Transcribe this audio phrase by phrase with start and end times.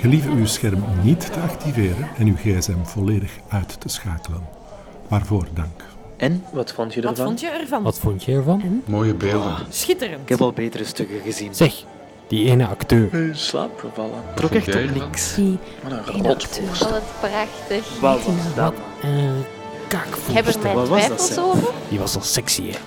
[0.00, 4.42] Gelieve uw scherm niet te activeren en uw gsm volledig uit te schakelen.
[5.08, 5.84] Waarvoor dank.
[6.16, 7.26] En, wat vond je Wat ervan?
[7.26, 7.82] vond je ervan?
[7.82, 8.82] Wat vond je ervan?
[8.86, 9.54] Mooie beelden.
[9.70, 10.20] Schitterend.
[10.22, 11.54] Ik heb al betere stukken gezien.
[11.54, 11.84] Zeg,
[12.28, 13.14] die ene acteur.
[13.14, 14.22] In slaap gevallen.
[14.34, 15.34] Trok echt op niks.
[15.34, 16.46] Die Wat een ene was
[17.20, 18.00] prachtig.
[18.00, 18.74] Wat was dat?
[19.02, 20.62] Eh, Ik heb er kakvoerster.
[20.62, 21.68] mijn Wat was dat, twijfels over.
[21.88, 22.78] Die was al sexy, hè?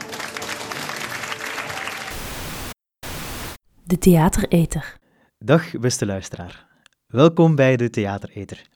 [3.84, 4.98] De Theatereter.
[5.40, 6.68] Dag beste luisteraar.
[7.10, 8.68] Welkom bij de Theatereter.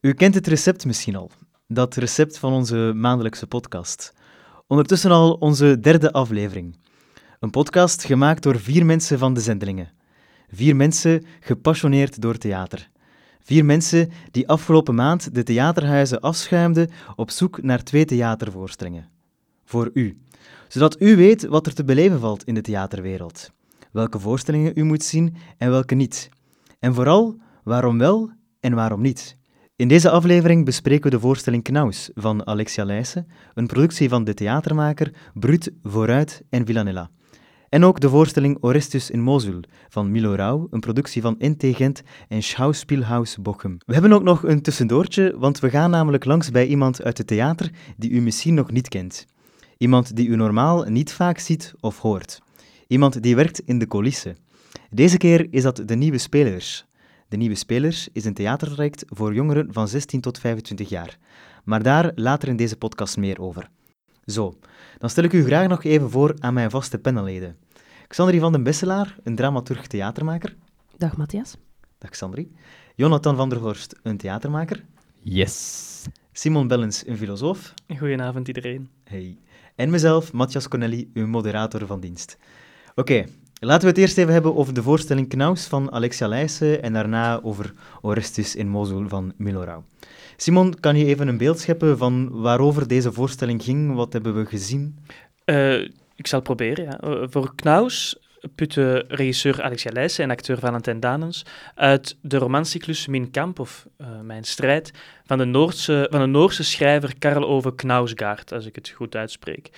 [0.00, 1.30] U kent het recept misschien al.
[1.66, 4.12] Dat recept van onze maandelijkse podcast.
[4.66, 6.78] Ondertussen al onze derde aflevering.
[7.40, 9.92] Een podcast gemaakt door vier mensen van de zendelingen.
[10.48, 12.90] Vier mensen gepassioneerd door theater.
[13.40, 19.08] Vier mensen die afgelopen maand de theaterhuizen afschuimden op zoek naar twee theatervoorstellingen.
[19.64, 20.18] Voor u.
[20.68, 23.50] Zodat u weet wat er te beleven valt in de theaterwereld
[23.90, 26.28] welke voorstellingen u moet zien en welke niet.
[26.78, 29.36] En vooral, waarom wel en waarom niet.
[29.76, 34.34] In deze aflevering bespreken we de voorstelling Knaus van Alexia Leijsen, een productie van de
[34.34, 37.10] theatermaker Brut, Vooruit en Villanella.
[37.68, 42.02] En ook de voorstelling Orestus in Mosul van Milo Rauw, een productie van NT Gent
[42.28, 43.76] en Schauspielhaus Bochum.
[43.86, 47.26] We hebben ook nog een tussendoortje, want we gaan namelijk langs bij iemand uit het
[47.26, 49.26] theater die u misschien nog niet kent.
[49.78, 52.42] Iemand die u normaal niet vaak ziet of hoort.
[52.86, 54.36] Iemand die werkt in de coulissen.
[54.90, 56.86] Deze keer is dat de Nieuwe Spelers.
[57.28, 61.18] De Nieuwe Spelers is een theatertraject voor jongeren van 16 tot 25 jaar.
[61.64, 63.68] Maar daar later in deze podcast meer over.
[64.26, 64.58] Zo,
[64.98, 67.56] dan stel ik u graag nog even voor aan mijn vaste panelleden.
[68.08, 70.56] Xandri van den Besselaar, een dramaturg theatermaker.
[70.96, 71.56] Dag Matthias.
[71.98, 72.52] Dag Xandri.
[72.94, 74.84] Jonathan van der Horst, een theatermaker.
[75.20, 76.04] Yes.
[76.32, 77.74] Simon Bellens, een filosoof.
[77.98, 78.90] Goedenavond iedereen.
[79.04, 79.38] Hey.
[79.74, 82.36] En mezelf, Matthias Cornelli, uw moderator van dienst.
[82.94, 83.24] Oké,
[83.60, 87.40] laten we het eerst even hebben over de voorstelling Knaus van Alexia Leijsen en daarna
[87.42, 89.84] over Orestus in Mosul van Milo Rauw.
[90.36, 93.94] Simon, kan je even een beeld scheppen van waarover deze voorstelling ging?
[93.94, 94.98] Wat hebben we gezien?
[95.44, 95.80] Eh,
[96.16, 97.00] ik zal het proberen.
[97.00, 98.18] Eh, voor Knaus
[98.54, 104.20] putte regisseur Alexia Leijsen en acteur Valentijn Danens uit de romancyclus Min Kamp, of eh,
[104.22, 104.92] Mijn Strijd,
[105.26, 109.70] van de, Noordse, van de Noorse schrijver Karl Ove Knausgaard, als ik het goed uitspreek.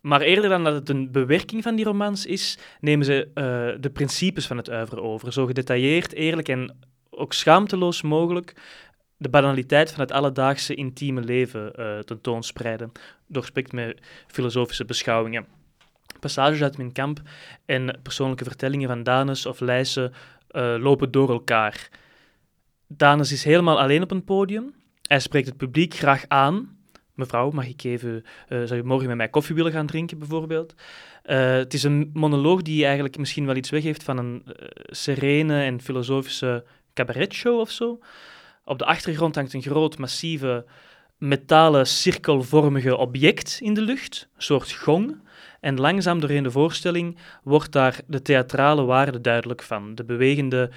[0.00, 3.44] Maar eerder dan dat het een bewerking van die romans is, nemen ze eh,
[3.80, 5.32] de principes van het oeuvre over.
[5.32, 6.78] Zo gedetailleerd, eerlijk en
[7.10, 8.54] ook schaamteloos mogelijk
[9.16, 12.92] de banaliteit van het alledaagse intieme leven eh, tentoonspreiden,
[13.26, 15.46] doorspekt met filosofische beschouwingen.
[16.20, 17.20] Passages uit Min Kamp
[17.66, 20.12] en persoonlijke vertellingen van Danes of Leijsen
[20.48, 21.88] eh, lopen door elkaar.
[22.86, 24.74] Danes is helemaal alleen op een podium.
[25.02, 26.77] Hij spreekt het publiek graag aan.
[27.18, 30.74] Mevrouw, mag ik even, eh, zou je morgen met mij koffie willen gaan drinken, bijvoorbeeld?
[31.22, 34.52] Eh, het is een monoloog die eigenlijk misschien wel iets weggeeft van een eh,
[34.84, 36.64] serene en filosofische
[36.94, 37.98] cabaretshow of zo.
[38.64, 40.64] Op de achtergrond hangt een groot, massieve,
[41.16, 45.22] metalen, cirkelvormige object in de lucht, een soort gong.
[45.60, 49.94] En langzaam doorheen de voorstelling wordt daar de theatrale waarde duidelijk van.
[49.94, 50.70] De bewegende,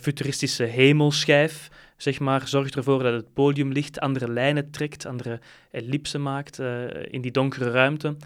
[0.00, 5.40] futuristische hemelschijf, zeg maar, zorgt ervoor dat het podiumlicht andere lijnen trekt, andere
[5.70, 8.16] ellipsen maakt eh, in die donkere ruimte.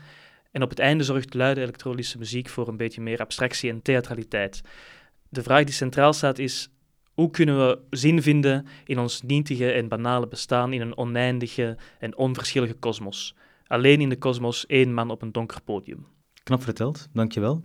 [0.50, 4.60] En op het einde zorgt luide elektronische muziek voor een beetje meer abstractie en theatraliteit.
[5.28, 6.68] De vraag die centraal staat is,
[7.12, 12.16] hoe kunnen we zin vinden in ons nietige en banale bestaan in een oneindige en
[12.16, 13.34] onverschillige kosmos?
[13.66, 16.06] Alleen in de kosmos één man op een donker podium.
[16.42, 17.64] Knap verteld, dankjewel.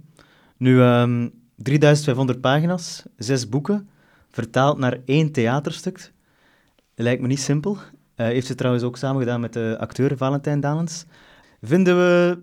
[0.57, 3.89] Nu, ehm 3500 pagina's, zes boeken,
[4.35, 6.11] vertaald naar één theaterstuk.
[6.95, 7.77] Lijkt me niet simpel.
[8.15, 11.05] Eh, heeft ze trouwens ook samen gedaan met de acteur Valentijn Danens.
[11.61, 12.41] Vinden we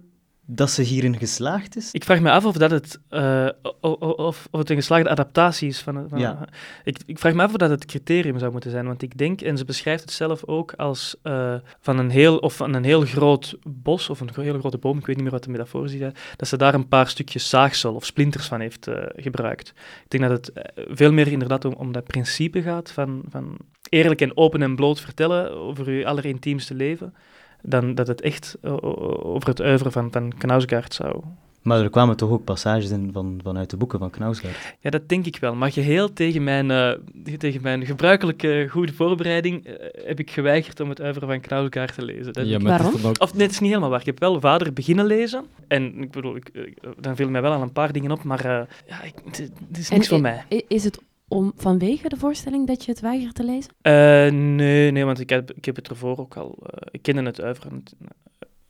[0.55, 1.89] dat ze hierin geslaagd is?
[1.93, 3.49] Ik vraag me af of, dat het, eh,
[3.81, 6.09] of, of het een geslaagde adaptatie is van...
[6.09, 6.49] van Ja.
[6.85, 9.41] ik, ik vraag me af of dat het criterium zou moeten zijn, want ik denk,
[9.41, 13.01] en ze beschrijft het zelf ook als eh, van, een heel, of van een heel
[13.01, 16.13] groot bos, of een hele grote boom, ik weet niet meer wat de metafoor is,
[16.37, 19.69] dat ze daar een paar stukjes zaagsel of splinters van heeft eh, gebruikt.
[20.05, 23.57] Ik denk dat het veel meer inderdaad om, om dat principe gaat van, van
[23.89, 27.15] eerlijk en open en bloot vertellen over je allerintiemste leven,
[27.63, 28.79] dan dat het echt o-
[29.25, 31.21] over het oeuvre van, van Knausgaard zou,
[31.63, 34.75] Maar er kwamen toch ook passages in van, vanuit de boeken van Knausgaard.
[34.81, 35.55] Ja, dat denk ik wel.
[35.55, 36.91] Maar geheel tegen mijn, eh,
[37.39, 39.75] tegen mijn gebruikelijke goede voorbereiding eh,
[40.07, 42.33] heb ik geweigerd om het uiveren van Knausgaard te lezen.
[42.33, 43.11] Dat Ja, ik- maar het is Waarom?
[43.11, 44.01] ook- Of nee, het is niet helemaal waar.
[44.01, 45.45] Ik heb wel vader beginnen lezen.
[45.69, 46.63] En ik bedoel, ik, eh,
[47.01, 49.79] dan viel mij wel al een paar dingen op, maar eh, ja, ik, het, het
[49.79, 50.65] is niks En voor i- mij.
[50.69, 51.01] Is het
[51.33, 53.73] om, vanwege de voorstelling dat je het weigert te lezen?
[53.83, 53.93] Eh,
[54.33, 56.59] nee, nee, want ik heb, ik heb het ervoor ook al...
[56.67, 57.83] eh, ik kende het uiveren.
[58.03, 58.09] Uh,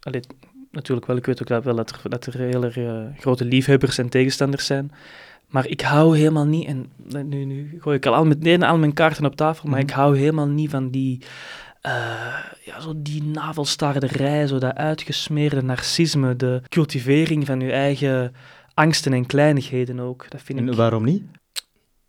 [0.01, 0.21] allee,
[0.71, 1.17] natuurlijk wel.
[1.17, 4.67] Ik weet ook dat, wel dat er, dat er hele eh, grote liefhebbers en tegenstanders
[4.67, 4.91] zijn.
[5.49, 6.87] Maar ik hou helemaal niet, en
[7.29, 9.89] nu, nu gooi ik al, al meteen al mijn kaarten op tafel, maar Mhm.
[9.89, 11.19] ik hou helemaal niet van die,
[11.81, 11.93] eh,
[12.65, 18.33] ja, zo die navelstaarderij, zo dat uitgesmeerde narcisme, de cultivering van je eigen
[18.75, 20.31] angsten en kleinigheden ook.
[20.31, 21.23] Dat vind En ik, waarom niet?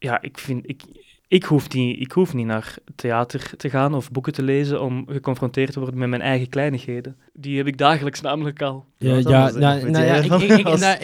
[0.03, 0.81] Ja, ik vind, ik,
[1.27, 5.05] ik, hoef niet, ik hoef niet naar theater te gaan of boeken te lezen om
[5.07, 7.17] geconfronteerd te worden met mijn eigen kleinigheden.
[7.33, 8.85] Die heb ik dagelijks namelijk al.
[8.97, 10.79] Ja, ja, nou, nou ja, ik, ervan ik, ik, was.
[10.79, 10.97] nou,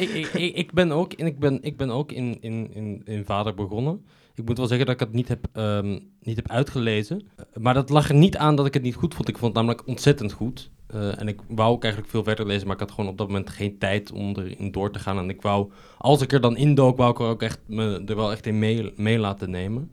[0.53, 4.05] ik, ben ook, en ik ben, ik ben ook in, in, in, in Vader begonnen.
[4.35, 7.29] Ik moet wel zeggen dat ik het niet heb, ehm, niet heb uitgelezen.
[7.59, 9.27] Maar dat lag er niet aan dat ik het niet goed vond.
[9.27, 10.69] Ik vond het namelijk ontzettend goed.
[10.94, 13.27] Eh, en ik wou ook eigenlijk veel verder lezen, maar ik had gewoon op dat
[13.27, 15.18] moment geen tijd om erin door te gaan.
[15.18, 18.15] En ik wou, als ik er dan indook, wou ik er ook echt me er
[18.15, 19.91] wel echt in mee, mee laten nemen.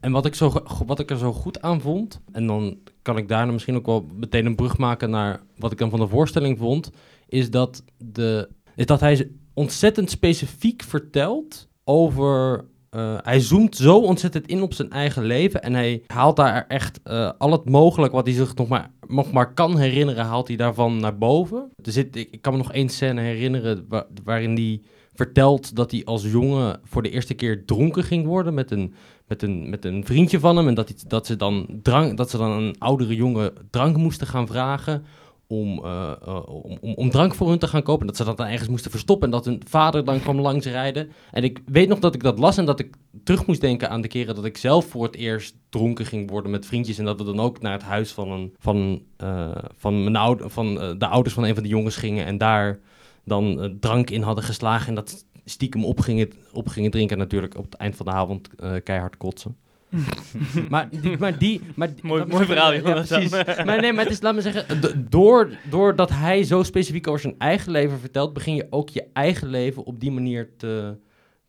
[0.00, 0.52] En wat ik, zo,
[0.86, 4.06] wat ik er zo goed aan vond, en dan kan ik daarna misschien ook wel
[4.14, 6.90] meteen een brug maken naar wat ik dan van de voorstelling vond,
[7.28, 12.64] is dat, de, is dat hij ze ontzettend specifiek vertelt over.
[12.98, 17.00] Eh, hij zoomt zo ontzettend in op zijn eigen leven en hij haalt daar echt
[17.02, 20.56] eh, al het mogelijk wat hij zich nog maar, nog maar kan herinneren, haalt hij
[20.56, 21.70] daarvan naar boven.
[21.82, 24.80] Er zit, ik, kan me nog één scène herinneren wa- waarin hij
[25.14, 28.94] vertelt dat hij als jongen voor de eerste keer dronken ging worden met een,
[29.26, 30.68] met een, met een vriendje van hem.
[30.68, 34.26] En dat, hij, dat, ze dan drank, dat ze dan een oudere jongen drank moesten
[34.26, 35.04] gaan vragen
[35.48, 38.00] om, eh, eh, om, om, om drank voor hun te gaan kopen.
[38.00, 41.10] En dat ze dat dan ergens moesten verstoppen en dat hun vader dan kwam langsrijden.
[41.30, 44.00] En ik weet nog dat ik dat las en dat ik terug moest denken aan
[44.00, 46.98] de keren dat ik zelf voor het eerst dronken ging worden met vriendjes.
[46.98, 50.48] En dat we dan ook naar het huis van, een, van, eh, van, mijn oude,
[50.48, 52.78] van de ouders van een van de jongens gingen en daar
[53.24, 57.16] dan drank in hadden geslagen en dat stiekem op gingen, op gingen drinken.
[57.16, 58.48] En natuurlijk op het eind van de avond
[58.82, 59.56] keihard kotsen.
[60.70, 61.60] maar, die, maar die...
[61.74, 63.30] Maar, die- Mooi- verhaal, ja, precies.
[63.66, 64.80] maar nee, maar het is, laat me zeggen,
[65.10, 69.48] door, doordat hij zo specifiek over zijn eigen leven vertelt, begin je ook je eigen
[69.48, 70.98] leven op die manier te,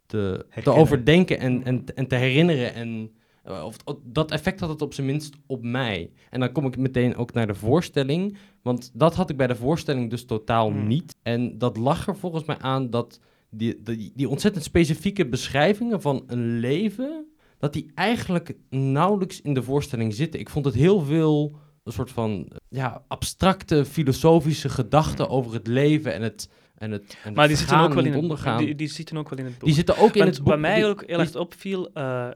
[0.05, 2.73] te, te overdenken en, en, en te herinneren.
[2.73, 3.11] En,
[3.43, 6.11] eh, of, of dat effect had het op zijn minst op mij.
[6.29, 8.37] En dan kom ik meteen ook naar de voorstelling.
[8.61, 10.87] Want dat had ik bij de voorstelling dus totaal Hmm.
[10.87, 11.15] niet.
[11.23, 13.19] En dat lag er volgens mij aan dat
[13.49, 17.25] die, die, die ontzettend specifieke beschrijvingen van een leven,
[17.59, 20.39] dat die eigenlijk nauwelijks in de voorstelling zitten.
[20.39, 26.13] Ik vond het heel veel een soort van ja, abstracte filosofische gedachten over het leven
[26.13, 28.57] en het, en het, en Maar het die zitten, ook wel in het ondergaan.
[28.57, 29.63] die, die zitten ook wel in het boek.
[29.65, 30.47] Die zitten ook in het boek.
[30.47, 32.29] wat mij ook heel erg opviel, eh,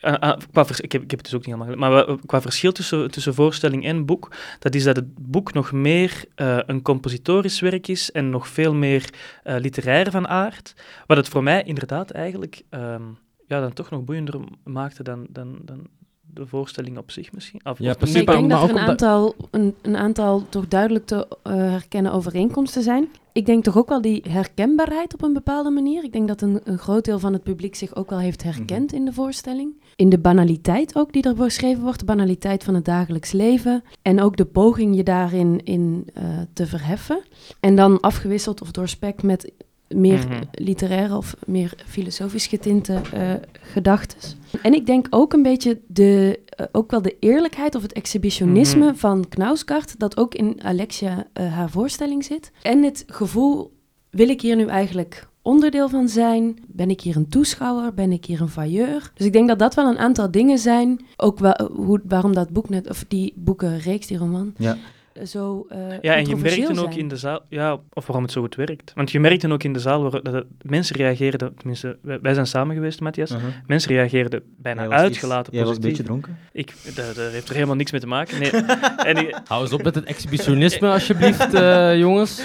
[0.00, 2.40] eh, eh, qua ik, heb, ik heb het dus ook niet helemaal gelezen, maar qua
[2.40, 6.82] verschil tussen, tussen voorstelling en boek, dat is dat het boek nog meer eh, een
[6.82, 10.74] compositorisch werk is en nog veel meer eh, literair van aard.
[11.06, 13.02] Wat het voor mij inderdaad eigenlijk ehm,
[13.50, 15.86] ja, dan toch nog boeiender maakte dan, dan, dan
[16.34, 17.60] de voorstelling op zich misschien.
[17.64, 18.14] Of, Ja, of precies.
[18.14, 21.54] Nee, ik denk maar dat er een aantal, een, een aantal toch duidelijk te eh,
[21.54, 23.08] herkennen overeenkomsten zijn.
[23.32, 26.04] Ik denk toch ook wel die herkenbaarheid op een bepaalde manier.
[26.04, 28.92] Ik denk dat een, een groot deel van het publiek zich ook wel heeft herkend
[28.92, 29.82] in de voorstelling.
[29.96, 33.84] In de banaliteit ook die er beschreven wordt, de banaliteit van het dagelijks leven.
[34.02, 37.22] En ook de poging je daarin in, eh, te verheffen.
[37.60, 39.52] En dan afgewisseld of doorspekt met
[39.94, 40.40] meer Mhm.
[40.52, 43.32] literaire of meer filosofisch getinte eh
[43.72, 44.18] gedachten.
[44.62, 48.84] En ik denk ook een beetje de, eh, ook wel de eerlijkheid of het exhibitionisme
[48.86, 48.94] Mhm.
[48.94, 52.50] van Knausgaard, dat ook in Alexia eh, haar voorstelling zit.
[52.62, 53.72] En het gevoel,
[54.10, 56.58] wil ik hier nu eigenlijk onderdeel van zijn?
[56.66, 57.94] Ben ik hier een toeschouwer?
[57.94, 59.10] Ben ik hier een vailleur?
[59.14, 62.50] Dus ik denk dat dat wel een aantal dingen zijn, ook wel, hoe, waarom dat
[62.50, 64.76] boek net, of die boekenreeks, die roman, Ja.
[65.26, 68.40] Zo eh Ja, en je merkte ook in de zaal, ja, of waarom het zo
[68.40, 68.92] goed werkt.
[68.94, 72.46] Want je merkte ook in de zaal waar, dat mensen reageerden, tenminste, wij, wij zijn
[72.46, 73.30] samen geweest, Matthias.
[73.30, 73.48] Uh-huh.
[73.66, 76.38] Mensen reageerden bijna Jij was iets- uitgelaten Jij was een beetje dronken.
[76.52, 78.38] Ik, dat, dat heeft er helemaal niks mee te maken.
[78.40, 78.50] Nee.
[79.10, 82.42] en ik- Hou eens op met het exhibitionisme, alsjeblieft, eh, jongens.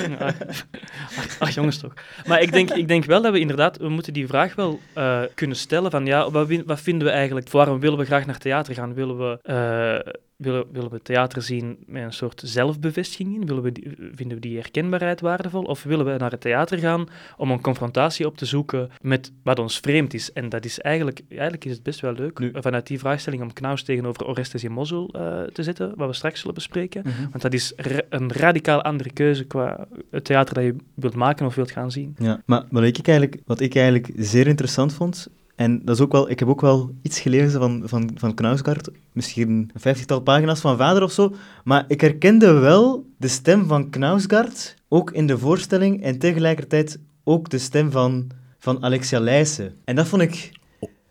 [1.18, 1.94] ach, ach, jongens toch.
[2.28, 5.22] Maar ik denk, ik denk wel dat we inderdaad, we moeten die vraag wel eh,
[5.36, 8.74] kunnen stellen van ja, wat, wat vinden we eigenlijk, waarom willen we graag naar theater
[8.74, 8.94] gaan?
[8.94, 13.46] Willen we, eh, willen, willen we theater zien met een soort zelfbevestiging in?
[13.46, 15.64] Willen we die, vinden we die herkenbaarheid waardevol?
[15.64, 19.60] Of willen we naar het theater gaan om een confrontatie op te zoeken met wat
[19.60, 20.34] ons vreemd is?
[20.34, 23.54] En dat is eigenlijk, eigenlijk is het best wel leuk Nu- vanuit die vraagstelling om
[23.54, 27.04] Knaus tegenover Orestes in Mosul eh, te zetten, wat we straks zullen bespreken.
[27.30, 31.46] Want dat is ra- een radicaal andere keuze qua het theater dat je wilt maken
[31.46, 32.16] of wilt gaan zien.
[32.18, 36.12] Ja, maar wat ik eigenlijk, wat ik eigenlijk zeer interessant vond, en dat is ook
[36.12, 40.60] wel, ik heb ook wel iets gelezen van, van, van Knausgaard, misschien een vijftigtal pagina's
[40.60, 41.34] van Vader of zo,
[41.64, 47.50] maar ik herkende wel de stem van Knausgaard, ook in de voorstelling, en tegelijkertijd ook
[47.50, 49.76] de stem van, van Alexia Leijsen.
[49.84, 50.52] En dat vond ik,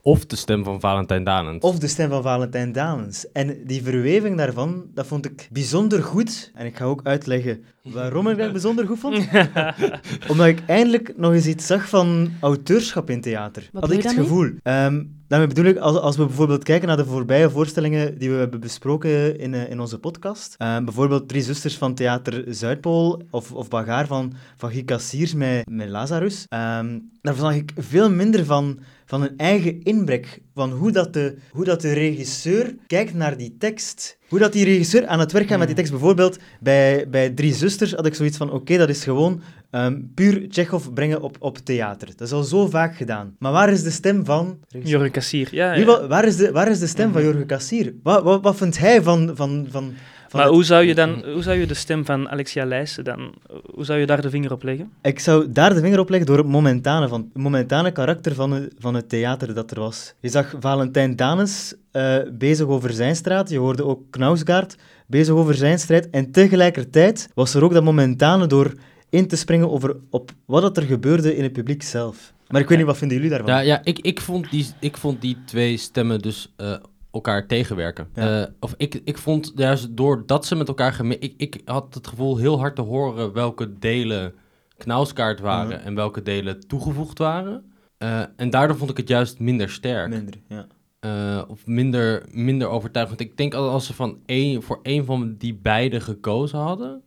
[0.06, 1.64] Of de stem van Valentijn Danens.
[1.64, 3.32] of de stem van Valentijn Dalens.
[3.32, 6.50] En die verweving daarvan, dat vond ik bijzonder goed.
[6.54, 9.28] En ik ga ook uitleggen Waarom ik dat bijzonder goed vond?
[10.30, 13.68] Omdat ik eindelijk nog eens iets zag van auteurschap in theater.
[13.72, 14.50] Wat Had ik je het gevoel.
[14.62, 18.36] Ehm, daarmee bedoel ik, als, als we bijvoorbeeld kijken naar de voorbije voorstellingen die we
[18.36, 20.54] hebben besproken in, eh, in onze podcast.
[20.58, 25.68] Ehm, bijvoorbeeld Drie Zusters van Theater Zuidpool of, of Bagaar van, van Guy Cassiers met,
[25.68, 26.46] met Lazarus.
[26.48, 28.78] Ehm, daar zag ik veel minder van,
[29.14, 30.40] van een eigen inbrek.
[30.54, 34.18] Van hoe dat, de, hoe dat de regisseur kijkt naar die tekst.
[34.28, 35.90] Hoe dat die regisseur aan het werk gaat met die tekst.
[35.92, 39.40] Bijvoorbeeld bij, bij Drie Zusters had ik zoiets van: oké, dat is gewoon
[39.70, 42.08] ehm, puur Tsjechov brengen op, op theater.
[42.16, 43.36] Dat is al zo vaak gedaan.
[43.38, 44.58] Maar waar is de stem van.
[44.68, 45.48] Jurgen Kassier.
[45.50, 45.84] Ja, ja.
[45.84, 47.94] wa- waar, is de, waar is de stem van Jorgen Kassier?
[48.02, 49.92] Wat, wat, wat vindt hij van, van, van
[50.34, 53.34] Maar het- hoe zou, je dan, hoe zou je de stem van Alexia Lijssen dan...
[53.74, 54.90] Hoe zou je daar de vinger op leggen?
[55.02, 58.50] Ik zou daar de vinger op leggen door het momentane, van, het momentane karakter van,
[58.50, 60.14] het- van het theater dat er was.
[60.20, 64.76] Je zag Valentijn Danes eh, bezig over zijn straat, je hoorde ook Knausgaard
[65.06, 66.10] bezig over zijn strijd.
[66.10, 68.74] En tegelijkertijd was er ook dat momentane door
[69.10, 72.32] in te springen over op wat dat er gebeurde in het publiek zelf.
[72.48, 73.50] Maar ik weet niet, wat vinden jullie daarvan?
[73.54, 76.74] Ja, ja ik, ik, vond die, ik vond die twee stemmen dus eh,
[77.14, 78.08] elkaar tegenwerken.
[78.14, 78.42] Ja.
[78.42, 80.92] Eh, of ik, ik vond juist doordat ze met elkaar...
[80.92, 84.34] gemi- Ik, ik had het gevoel heel hard te horen welke delen
[84.76, 85.78] knauskaart waren Ja.
[85.84, 87.72] en welke delen toegevoegd waren.
[87.98, 90.08] Eh, en daardoor vond ik het juist minder sterk.
[90.08, 90.66] Minder, ja.
[91.00, 93.20] Eh, of minder, minder overtuigend.
[93.20, 97.02] Ik denk al als ze van één, voor één van die beide gekozen hadden,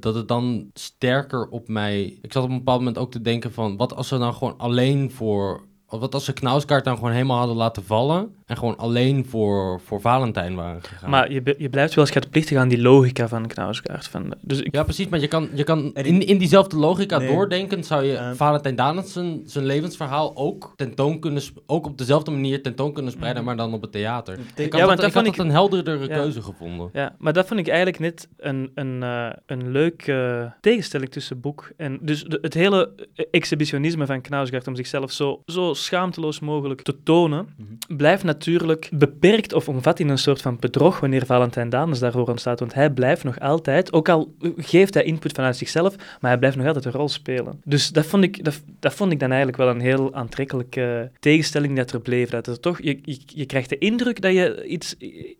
[0.00, 2.18] dat het dan sterker op mij.
[2.22, 4.54] Ik zat op een bepaald moment ook te denken van, wat als ze nou gewoon
[4.58, 5.66] alleen voor.
[5.90, 9.80] Of Wat als ze Knauskaart dan gewoon helemaal hadden laten vallen en gewoon alleen voor,
[9.84, 11.10] voor Valentijn waren gegaan.
[11.10, 14.08] Maar je, je blijft wel schatplichtig aan die logica van Knausgaard.
[14.08, 17.28] Van, dus ik, Ja, precies, maar je kan, je kan in, in diezelfde logica Nee.
[17.28, 18.34] doordenken, zou je Ehm.
[18.34, 23.44] Valentijn Danens zijn, zijn levensverhaal ook tentoon kunnen, ook op dezelfde manier tentoon kunnen spreiden,
[23.44, 23.56] Mhm.
[23.56, 24.38] maar dan op het theater.
[24.54, 26.14] Ik Ja, had, want dat, ik had vond dat ik- een helderdere Ja.
[26.16, 26.90] keuze gevonden.
[26.92, 31.70] Ja, maar dat vond ik eigenlijk net een, een, eh, een leuke tegenstelling tussen boek
[31.76, 31.98] en...
[32.02, 32.92] Dus de- het hele
[33.30, 37.96] exhibitionisme van Knausgaard om zichzelf zo, zo schaamteloos mogelijk te tonen, Mhm.
[37.96, 42.60] blijft natuurlijk beperkt of omvat in een soort van bedrog wanneer Valentijn Danes daarvoor ontstaat.
[42.60, 46.56] Want hij blijft nog altijd, ook al geeft hij input vanuit zichzelf, maar hij blijft
[46.56, 47.60] nog altijd een rol spelen.
[47.64, 51.76] Dus dat vond ik, dat, dat vond ik dan eigenlijk wel een heel aantrekkelijke tegenstelling
[51.76, 52.30] dat er bleef.
[52.30, 54.94] Dat er toch, je, je, je krijgt de indruk dat je iets,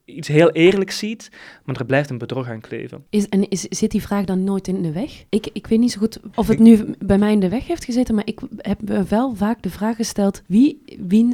[0.04, 1.30] iets heel eerlijks ziet,
[1.64, 3.04] maar er blijft een bedrog aan kleven.
[3.10, 5.24] Is, en is, zit die vraag dan nooit in de weg?
[5.28, 7.84] Ik, ik weet niet zo goed of het nu bij mij in de weg heeft
[7.84, 10.82] gezeten, maar ik heb wel vaak de vraag gesteld: wie,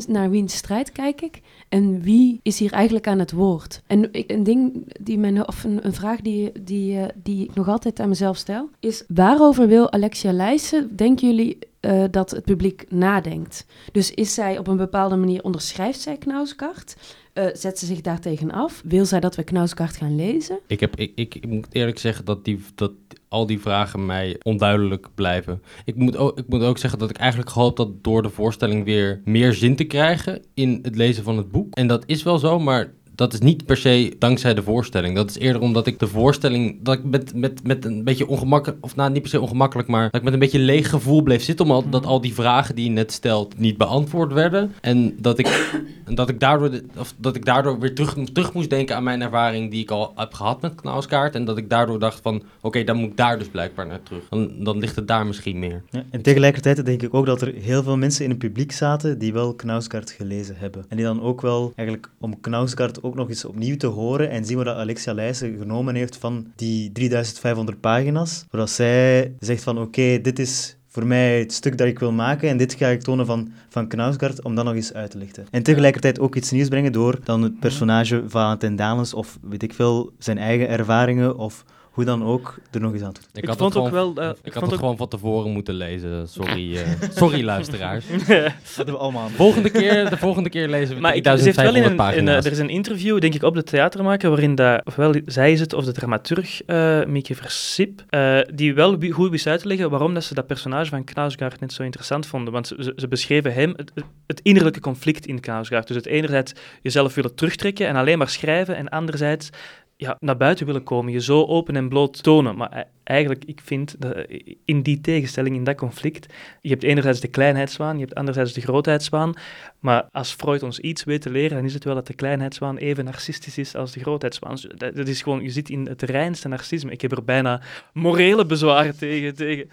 [0.06, 3.82] naar wiens strijd kijk ik en wie is hier eigenlijk aan het woord?
[3.86, 7.68] En een ding die men, of een, een vraag die, die, eh, die ik nog
[7.68, 12.85] altijd aan mezelf stel, is: waarover wil Alexia Leijsen, denken jullie, eh, dat het publiek
[12.88, 13.67] nadenkt?
[13.93, 16.97] Dus is zij op een bepaalde manier, onderschrijft zij Knauskart?
[17.33, 18.83] Eh, zet ze zich daartegen af?
[18.85, 20.59] Wil zij dat we Knauskart gaan lezen?
[20.67, 22.93] Ik, heb, ik, ik, moet eerlijk zeggen dat, die, dat
[23.29, 25.62] al die vragen mij onduidelijk blijven.
[25.85, 28.85] Ik moet, ook, ik moet ook zeggen dat ik eigenlijk gehoopt had door de voorstelling
[28.85, 31.75] weer meer zin te krijgen in het lezen van het boek.
[31.75, 35.14] En dat is wel zo, maar dat is niet per se dankzij de voorstelling.
[35.14, 38.85] Dat is eerder omdat ik de voorstelling, dat ik met, met, met een beetje ongemakkelijk,
[38.85, 41.42] of nou niet per se ongemakkelijk, maar dat ik met een beetje leeg gevoel bleef
[41.42, 44.73] zitten, omdat dat al die vragen die je net stelt niet beantwoord werden.
[44.80, 45.73] En dat ik,
[46.04, 49.02] en dat ik, daardoor, de- of dat ik daardoor weer terug, terug moest denken aan
[49.04, 51.35] mijn ervaring die ik al heb gehad met Knauskaart.
[51.35, 54.28] En dat ik daardoor dacht van, oké, dan moet ik daar dus blijkbaar naar terug.
[54.30, 55.83] Dan, dan ligt het daar misschien meer.
[55.90, 59.18] Ja, en tegelijkertijd denk ik ook dat er heel veel mensen in het publiek zaten
[59.18, 60.85] die wel Knauskaart gelezen hebben.
[60.88, 64.44] En die dan ook wel, eigenlijk om Knauskaart ook nog eens opnieuw te horen en
[64.44, 68.44] zien wat dat Alexia Leijsen genomen heeft van die 3500 pagina's.
[68.50, 72.49] Zodat zij zegt van oké, dit is voor mij het stuk dat ik wil maken
[72.49, 75.46] en dit ga ik tonen van, van Knausgaard om dat nog eens uit te lichten.
[75.50, 79.75] En tegelijkertijd ook iets nieuws brengen door dan het personage Valentijn Danens of weet ik
[79.75, 83.22] veel, zijn eigen ervaringen of hoe dan ook er nog eens aan toe.
[83.32, 84.96] Ik, Ik had vond het ook gewoon, wel, eh, ik ik had het ook- gewoon
[84.96, 86.28] van tevoren moeten lezen.
[86.28, 86.82] Sorry, eh,
[87.14, 88.04] sorry luisteraars.
[88.26, 89.28] Dat hebben we allemaal.
[89.28, 92.28] Volgende keer, de volgende keer lezen we Maar ik, heeft wel in 3500 een, in,
[92.28, 95.60] eh, er is een interview, denk ik, op de theatermaker, waarin dat, ofwel zij is
[95.60, 99.90] het, of de dramaturg, eh Mieke Versip, eh, die wel goed wist uit te leggen
[99.90, 102.52] waarom dat ze dat personage van Knausgaard net zo interessant vonden.
[102.52, 103.92] Want ze, ze, ze beschreven hem, het,
[104.26, 105.86] het innerlijke conflict in Knausgaard.
[105.86, 109.50] Dus het enerzijds jezelf willen terugtrekken en alleen maar schrijven, en anderzijds
[109.96, 112.56] ja, naar buiten willen komen, je zo open en bloot tonen.
[112.56, 117.20] Maar e- eigenlijk, ik vind, eh, in die tegenstelling, in dat conflict, je hebt enerzijds
[117.20, 119.34] de kleinheidswaan, je hebt anderzijds de grootheidswaan,
[119.78, 122.76] maar als Freud ons iets weet te leren, dan is het wel dat de kleinheidswaan
[122.76, 124.56] even narcistisch is als de grootheidswaan.
[124.76, 126.90] Dat, is gewoon, je zit in het reinste narcisme.
[126.90, 127.60] Ik heb er bijna
[127.92, 129.68] morele bezwaren tegen, tegen,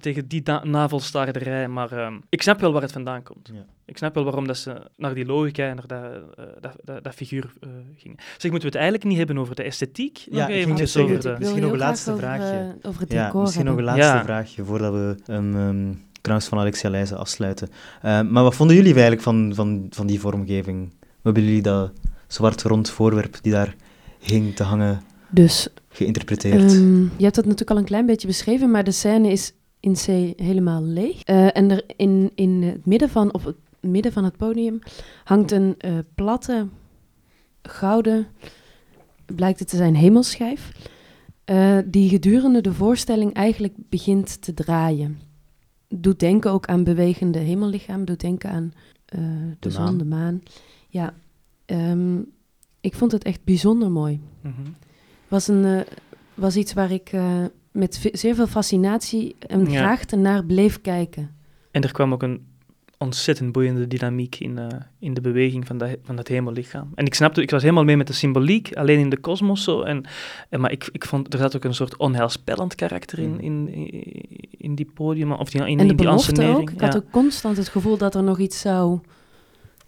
[0.00, 3.50] tegen die na- navelstaarderij, maar ehm, ik snap wel waar het vandaan komt.
[3.52, 3.64] Ja.
[3.86, 7.04] Ik snap wel waarom dat ze naar die logica en naar dat, eh, dat, dat,
[7.04, 8.16] dat figuur eh, gingen.
[8.18, 10.16] Zeg, moeten we het eigenlijk niet hebben over de esthetiek.
[10.30, 11.20] Ja, nog over de...
[11.22, 12.58] Wil Misschien nog een laatste over, vraagje.
[12.82, 14.24] eh, over het Ja, decor misschien nog een laatste Ja.
[14.24, 17.68] vraagje voordat we een ehm kruis van Alexia Leijzen afsluiten.
[18.02, 20.88] Eh, maar wat vonden jullie eigenlijk van, van, van die vormgeving?
[21.00, 21.92] Hoe hebben jullie dat
[22.26, 23.74] zwart rond voorwerp die daar
[24.18, 26.62] hing te hangen Dus geïnterpreteerd?
[26.72, 29.92] Ehm, je hebt dat natuurlijk al een klein beetje beschreven, maar de scène is in
[29.94, 30.06] C
[30.40, 31.22] helemaal leeg.
[31.22, 34.78] Eh, en er in, in het midden van, op het midden van het podium
[35.24, 36.66] hangt een eh, platte,
[37.62, 38.26] gouden,
[39.34, 40.72] blijkt het te zijn, hemelschijf.
[41.44, 45.18] eh, die gedurende de voorstelling eigenlijk begint te draaien.
[45.88, 48.72] Doet denken ook aan bewegende hemellichaam, doet denken aan
[49.06, 50.42] eh, de, De zon, de maan.
[50.88, 51.14] Ja,
[51.64, 52.18] ehm,
[52.80, 54.54] ik vond het echt bijzonder mooi Mhm.
[55.28, 55.84] was, een,
[56.34, 57.10] was iets waar ik
[57.72, 59.78] met zeer veel fascinatie en Ja.
[59.78, 61.34] graag naar bleef kijken.
[61.70, 62.46] En er kwam ook een
[62.98, 64.66] ontzettend boeiende dynamiek in, eh,
[64.98, 66.92] in de beweging van, dat van dat hemellichaam.
[66.94, 69.82] En ik snapte, ik was helemaal mee met de symboliek, alleen in de kosmos zo.
[69.82, 70.04] En,
[70.48, 73.90] en, maar ik, ik vond, er zat ook een soort onheilspellend karakter in, in, in,
[74.50, 76.56] in die podium, of die, in, en de in die ansenering.
[76.56, 76.70] ook.
[76.70, 78.98] Ik had ook constant het gevoel dat er nog iets zou,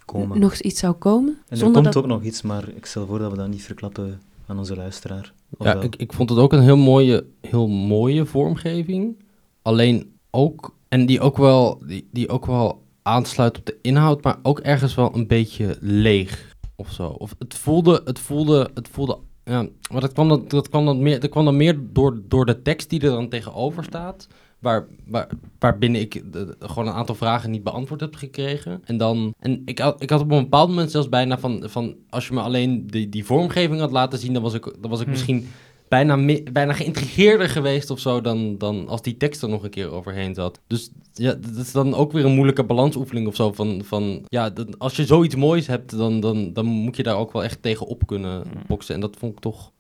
[0.05, 0.41] Komen.
[0.41, 1.39] nog iets zou komen.
[1.49, 3.63] en er komt dat, ook nog iets, maar ik stel voor dat we dat niet
[3.63, 5.33] verklappen aan onze luisteraar.
[5.59, 9.17] Ja, ik, ik vond het ook een heel mooie, heel mooie vormgeving.
[9.63, 14.37] Alleen ook, en die ook, wel, die, die ook wel aansluit op de inhoud, maar
[14.43, 17.07] ook ergens wel een beetje leeg of zo.
[17.09, 21.03] Of het voelde, het voelde, het voelde, ja, maar dat kwam dan, dat kwam dan
[21.03, 24.27] meer, dat kwam dan meer door, door de tekst die er dan tegenover staat.
[24.59, 28.81] Waar, waar, waarbinnen ik de- de- gewoon een aantal vragen niet beantwoord heb gekregen.
[28.85, 31.95] En dan, en ik had, ik had op een bepaald moment zelfs bijna van, van
[32.11, 34.99] als je me alleen die, die vormgeving had laten zien, dan was ik, dan was
[35.01, 35.15] ik Hmm.
[35.15, 35.49] misschien
[35.89, 39.71] bijna, me- bijna geïntrigeerder geweest of zo dan, dan als die tekst er nog een
[39.71, 40.61] keer overheen zat.
[40.67, 43.53] Dus ja, dat is dan ook weer een moeilijke balansoefening of zo.
[43.53, 47.17] Van, van ja, dat- als je zoiets moois hebt, dan, dan, dan moet je daar
[47.17, 48.63] ook wel echt tegen op kunnen Hmm.
[48.67, 48.95] boksen.
[48.95, 49.71] En dat vond ik toch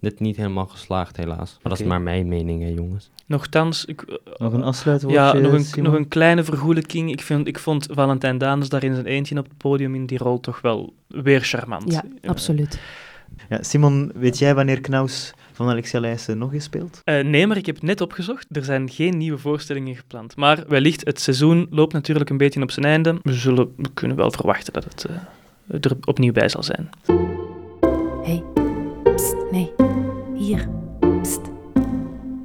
[0.00, 1.58] net niet helemaal geslaagd, helaas.
[1.62, 3.10] Maar dat is maar mijn mening, hè, jongens.
[3.26, 5.90] Nochtans, ik, eh, Nog een afsluitwoordje, ja, nog een, Simon?
[5.90, 7.10] nog een kleine vergoelijking.
[7.10, 10.18] Ik, vind, ik vond Valentijn Danes daar in zijn eentje op het podium in die
[10.18, 11.92] rol toch wel weer charmant.
[11.92, 12.80] ja, Eh, absoluut.
[13.48, 17.00] Ja, Simon, weet jij wanneer Knaus van Alexia Leijsen nog eens speelt?
[17.04, 18.46] Eh, nee, maar ik heb het net opgezocht.
[18.50, 20.36] Er zijn geen nieuwe voorstellingen gepland.
[20.36, 23.18] Maar wellicht, het seizoen loopt natuurlijk een beetje op zijn einde.
[23.22, 26.90] We, zullen, we kunnen wel verwachten dat het eh, er opnieuw bij zal zijn.
[28.22, 28.42] hey,
[29.14, 29.72] pst, nee,
[30.34, 30.68] hier,
[31.22, 31.40] pst,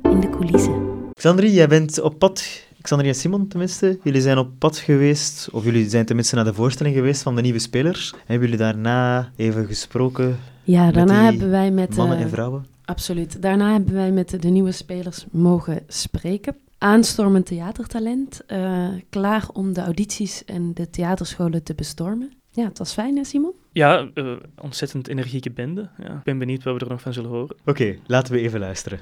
[0.03, 0.91] in de coulissen.
[1.13, 2.69] Xandri, jij bent op pad.
[2.81, 3.99] Xandri en Simon tenminste.
[4.03, 7.41] Jullie zijn op pad geweest, of jullie zijn tenminste naar de voorstelling geweest van de
[7.41, 8.13] nieuwe spelers.
[8.25, 11.95] Hebben jullie daarna even gesproken, Ja, daarna die hebben wij met...
[11.95, 12.65] mannen eh, en vrouwen?
[12.85, 13.41] Absoluut.
[13.41, 16.55] Daarna hebben wij met de, de nieuwe spelers mogen spreken.
[16.77, 18.41] Aanstormend theatertalent.
[18.47, 22.31] eh, klaar om de audities en de theaterscholen te bestormen.
[22.51, 23.53] Ja, het was fijn, hè, Simon?
[23.71, 25.89] Ja, eh, ontzettend energieke bende.
[25.97, 26.13] Ja.
[26.15, 27.55] Ik ben benieuwd wat we er nog van zullen horen.
[27.65, 28.99] Oké, laten we even luisteren.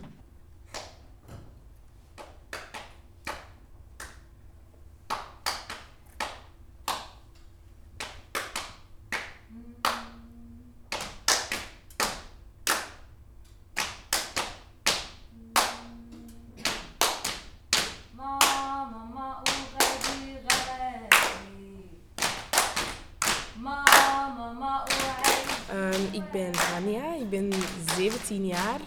[25.69, 27.49] Ehm, ik ben Hania, ik ben
[27.97, 28.79] 17 jaar.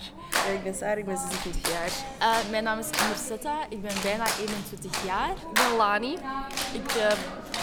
[0.51, 1.91] Ik ben Sarah, ik ben 26 jaar.
[2.19, 5.31] Eh, mijn naam is Amersetta, ik ben bijna 21 jaar.
[5.31, 6.13] Ik ben Lani.
[6.73, 7.13] Ik eh,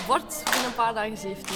[0.07, 1.55] word in een paar dagen 17.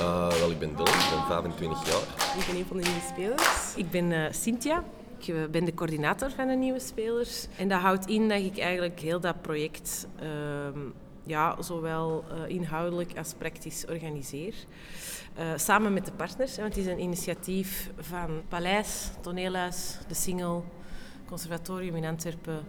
[0.00, 2.36] Uh, wel, ik ben Dylan, ik ben 25 jaar.
[2.38, 3.74] Ik ben een van de nieuwe spelers.
[3.76, 4.84] Ik ben eh, Cynthia.
[5.18, 7.46] Ik eh, ben de coördinator van de nieuwe spelers.
[7.58, 10.78] En dat houdt in dat ik eigenlijk heel dat project ehm,
[11.26, 14.54] ja, zowel eh, inhoudelijk als praktisch organiseer.
[15.34, 20.14] Eh, samen met de partners, hè, want het is een initiatief van Paleis, Toneelhuis, De
[20.14, 20.64] Singel,
[21.26, 22.64] Conservatorium in Antwerpen,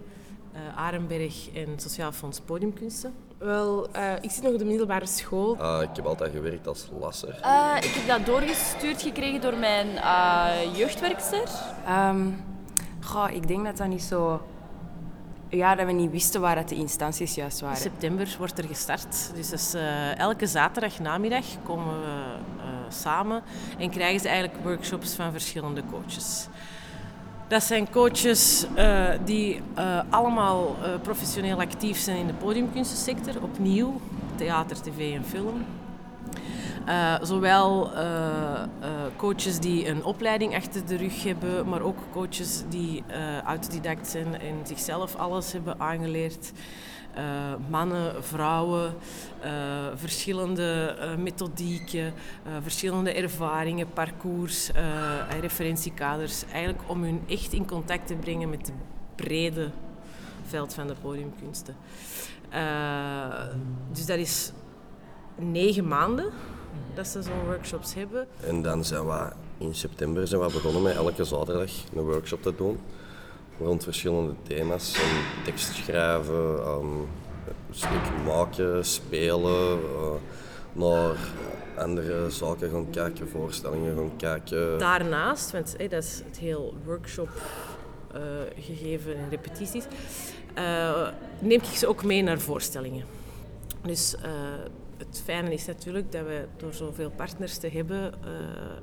[0.53, 3.13] eh Arenberg en Sociaal Fonds Podiumkunsten.
[3.37, 5.57] Wel, eh, ik zit nog op de middelbare school.
[5.61, 7.39] Uh, ik heb altijd gewerkt als lasser.
[7.41, 11.49] Eh, ik heb dat doorgestuurd gekregen door mijn eh, jeugdwerkster.
[11.85, 12.29] Ehm,
[13.01, 14.41] goh, ik denk dat dat niet zo...
[15.49, 17.81] Ja, dat we niet wisten waar dat de instanties juist In waren.
[17.81, 19.31] september wordt er gestart.
[19.35, 23.43] Dus is, eh, elke zaterdag namiddag komen we eh, samen
[23.77, 26.47] en krijgen ze eigenlijk workshops van verschillende coaches.
[27.47, 29.61] Dat zijn coaches eh, die
[30.09, 33.43] allemaal professioneel actief zijn in de podiumkunstensector.
[33.43, 34.01] Opnieuw,
[34.35, 35.65] theater, tv en film.
[36.87, 38.67] Eh, zowel eh, eh,
[39.15, 43.03] coaches die een opleiding achter de rug hebben, maar ook coaches die
[43.45, 46.51] autodidact zijn en zichzelf alles hebben aangeleerd.
[47.69, 48.93] mannen, vrouwen,
[49.95, 52.13] verschillende methodieken,
[52.61, 54.71] verschillende ervaringen, parcours,
[55.29, 56.43] en referentiekaders.
[56.51, 58.75] Eigenlijk om hun echt in contact te brengen met het
[59.15, 59.69] brede
[60.43, 61.75] veld van de podiumkunsten.
[63.91, 64.51] Dus dat is
[65.35, 66.31] negen maanden
[66.93, 68.27] dat ze zo'n workshops hebben.
[68.47, 72.55] En dan zijn we in september zijn we begonnen met elke zaterdag een workshop te
[72.55, 72.79] doen.
[73.59, 74.95] Rond verschillende thema's.
[74.95, 76.97] Een tekst schrijven, um,
[77.47, 79.79] een stuk maken, spelen.
[79.79, 80.11] eh,
[80.71, 81.15] naar
[81.77, 84.79] andere zaken gaan kijken, voorstellingen gaan kijken.
[84.79, 87.29] Daarnaast, want hey, dat is het heel workshop
[88.13, 88.21] eh,
[88.59, 89.83] gegeven en repetities,
[90.53, 91.07] eh,
[91.39, 93.05] neem ik ze ook mee naar voorstellingen.
[93.85, 94.31] Dus eh,
[94.97, 98.29] het fijne is natuurlijk dat we door zoveel partners te hebben, eh,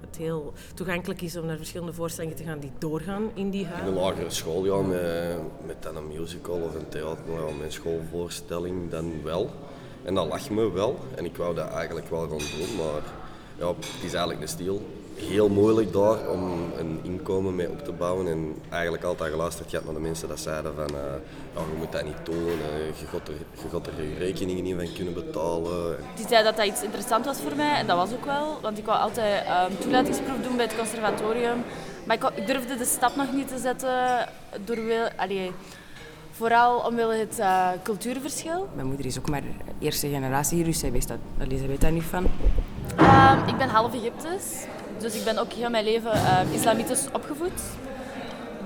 [0.01, 3.67] het heel toegankelijk is om naar verschillende voorstellingen te gaan die doorgaan in die In
[3.67, 3.85] huis.
[3.85, 8.91] de lagere school, ja, met, met dan een musical of een theater, ja, mijn schoolvoorstelling
[8.91, 9.51] dan wel.
[10.03, 10.99] En dat lag me wel.
[11.15, 13.03] En ik wou dat eigenlijk wel gaan doen, maar
[13.59, 14.83] ja, het is eigenlijk de stil.
[15.15, 18.27] Heel moeilijk daar om een inkomen mee op te bouwen.
[18.27, 22.05] En eigenlijk altijd geluisterd gehad naar de mensen die zeiden van, eh, je moet dat
[22.05, 25.97] niet doen, eh, je, gaat er, je gaat er je rekeningen niet van kunnen betalen.
[26.17, 28.79] Die zei dat dat iets interessant was voor mij en dat was ook wel, want
[28.79, 31.65] ik wou altijd ehm toelatingsproef doen bij het conservatorium.
[32.07, 34.29] Maar ik durfde de stap nog niet te zetten,
[34.65, 35.53] door wil, allee,
[36.31, 38.69] vooral omwille het eh, cultuurverschil.
[38.75, 39.43] Mijn moeder is ook maar
[39.79, 42.27] eerste generatie hier, dus zij weet, dat, allee, zij weet daar niet van.
[42.97, 44.67] Ehm, ik ben half Egyptisch,
[45.05, 47.61] dus ik ben ook heel mijn leven ehm, islamitisch opgevoed.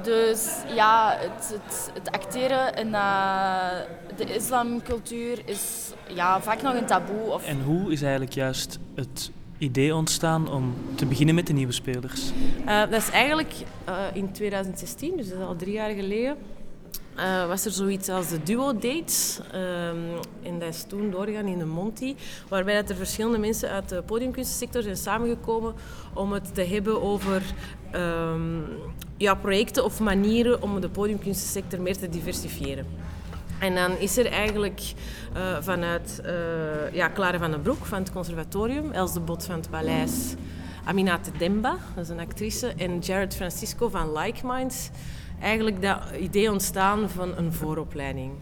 [0.03, 3.69] Dus ja, het, het, het acteren in eh,
[4.17, 7.33] de islamcultuur is ja, vaak nog een taboe.
[7.33, 11.73] Of En hoe is eigenlijk juist het idee ontstaan om te beginnen met de nieuwe
[11.73, 12.31] spelers?
[12.67, 16.37] Eh, dat is eigenlijk eh, in 2016, dus dat is al drie jaar geleden,
[17.19, 19.41] eh, was er zoiets als de Duo Dates.
[19.53, 19.97] Ehm,
[20.43, 22.15] en dat is toen doorgegaan in de Monty,
[22.49, 25.75] waarbij dat er verschillende mensen uit de podiumkunstensector zijn samengekomen
[26.15, 27.43] om het te hebben over
[27.91, 28.61] ehm,
[29.17, 32.87] ja, projecten of manieren om de podiumkunstensector meer te diversifiëren.
[33.59, 34.81] En dan is er eigenlijk
[35.35, 39.55] eh, vanuit eh, ja, Clara van den Broek van het conservatorium, Els de Bot van
[39.55, 40.35] het Paleis,
[40.85, 44.91] Aminata Demba, dat is een actrice, en Jared Francisco van Like Minds,
[45.41, 48.33] eigenlijk dat idee ontstaan van een vooropleiding.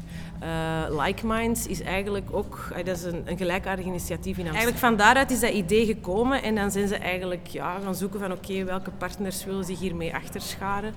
[0.40, 4.54] Eh, like Minds is eigenlijk ook eh, dat is een, een gelijkaardig initiatief in Amsterdam.
[4.54, 8.20] Eigenlijk van daaruit is dat idee gekomen en dan zijn ze eigenlijk ja, gaan zoeken
[8.20, 10.94] van oké, welke partners willen zich hiermee achterscharen.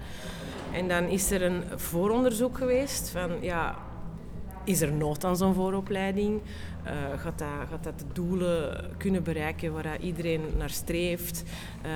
[0.71, 3.75] En dan is er een vooronderzoek geweest van ja,
[4.63, 6.41] is er nood aan zo'n vooropleiding?
[6.83, 11.43] Eh, gaat, dat, gaat dat de doelen kunnen bereiken waar iedereen naar streeft?
[11.81, 11.91] Eh,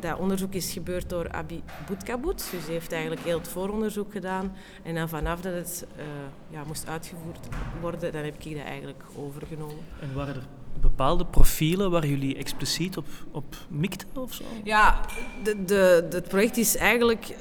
[0.00, 2.48] dat onderzoek is gebeurd door Abi Boetkaboet.
[2.50, 4.52] Dus die heeft eigenlijk heel het vooronderzoek gedaan.
[4.82, 6.04] En dan vanaf dat het eh,
[6.50, 7.48] ja, moest uitgevoerd
[7.80, 9.84] worden, dan heb ik dat eigenlijk overgenomen.
[10.00, 10.42] En waren er
[10.80, 14.44] bepaalde profielen waar jullie expliciet op, op mikten of zo?
[14.64, 15.00] Ja,
[15.42, 17.36] de, de, de- het project is eigenlijk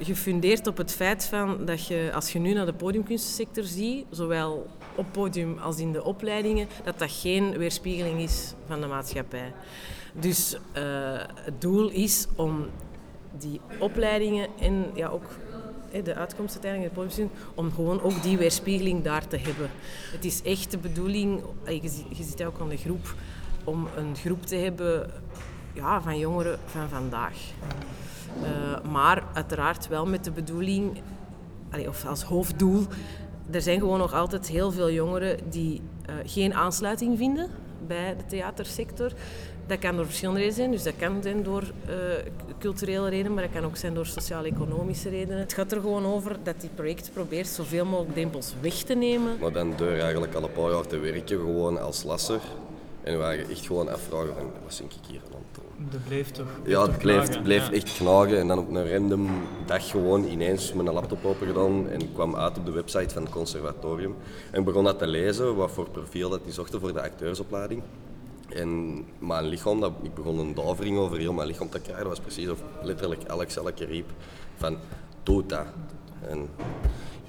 [0.00, 4.70] gefundeerd op het feit van dat je, als je nu naar de podiumkunstensector ziet, zowel
[4.94, 9.52] op podium als in de opleidingen, dat dat geen weerspiegeling is van de maatschappij.
[10.12, 10.82] Dus eh,
[11.34, 12.66] het doel is om
[13.38, 15.24] die opleidingen en ja, ook
[16.04, 19.70] de uitkomst uiteindelijk in het podium om gewoon ook die weerspiegeling daar te hebben.
[20.12, 23.14] Het is echt de bedoeling, eh, je ziet, je ook aan de groep,
[23.64, 25.10] om een groep te hebben
[25.72, 27.36] ja, van jongeren van vandaag.
[28.42, 31.00] Eh, maar uiteraard wel met de bedoeling,
[31.88, 32.86] of als hoofddoel,
[33.52, 37.50] er zijn gewoon nog altijd heel veel jongeren die eh, geen aansluiting vinden
[37.86, 39.12] bij de theatersector.
[39.66, 40.70] Dat kan door verschillende redenen zijn.
[40.70, 41.94] Dus dat kan zijn door eh,
[42.58, 45.40] culturele redenen, maar dat kan ook zijn door sociaal-economische redenen.
[45.40, 49.36] Het gaat er gewoon over dat die project probeert zoveel mogelijk drempels weg te nemen.
[49.40, 52.40] Maar dan door eigenlijk al een paar jaar te werken gewoon als lasser.
[53.02, 55.88] En we waren echt gewoon afvragen van, wat ben ik hier aan het doen?
[55.90, 56.46] Dat bleef toch?
[56.64, 57.72] Ja, het bleef, knagen, bleef ja.
[57.72, 58.38] echt knagen.
[58.38, 59.30] En dan op een random
[59.66, 63.32] dag gewoon ineens mijn laptop open gedaan en kwam uit op de website van het
[63.32, 64.14] conservatorium.
[64.50, 67.82] En begon dat te lezen, wat voor profiel dat die zochten voor de acteursopleiding.
[68.48, 72.04] En mijn lichaam, dat, ik begon een davering over heel mijn lichaam te krijgen.
[72.04, 74.10] Dat was precies of letterlijk elk celletje riep
[74.56, 74.76] van,
[75.22, 75.66] doe dat.
[76.28, 76.48] En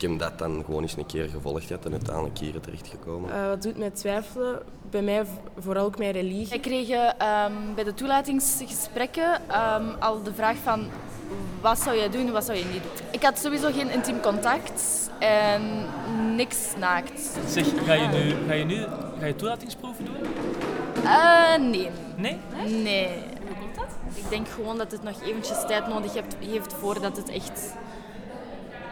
[0.04, 3.34] ik heb dat dan gewoon eens een keer gevolgd gehad en uiteindelijk hier terechtgekomen.
[3.34, 4.62] Eh, wat doet mij twijfelen?
[4.90, 5.26] Bij mij
[5.60, 6.48] vooral ook mijn religie.
[6.48, 10.88] Wij kregen ehm, bij de toelatingsgesprekken ehm, al de vraag van
[11.62, 12.92] wat zou jij doen en wat zou je niet doen.
[13.12, 15.62] Ik had sowieso geen intiem contact en
[16.36, 17.38] niks naakt.
[17.48, 18.86] Zeg, ga je nu, ga je nu
[19.20, 20.16] ga je toelatingsproeven doen?
[21.04, 21.90] Eh, nee.
[22.16, 22.38] Nee?
[22.66, 23.08] Nee.
[23.48, 24.16] Hoe komt dat?
[24.16, 27.74] Ik denk gewoon dat het nog eventjes tijd nodig heeft, heeft voordat het echt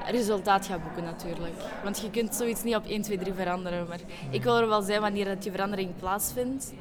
[0.07, 1.53] resultaat gaat boeken natuurlijk.
[1.83, 3.87] Want je kunt zoiets niet op 1, 2, 3 veranderen.
[3.87, 6.73] Maar ik wil er wel zijn wanneer dat die verandering plaatsvindt.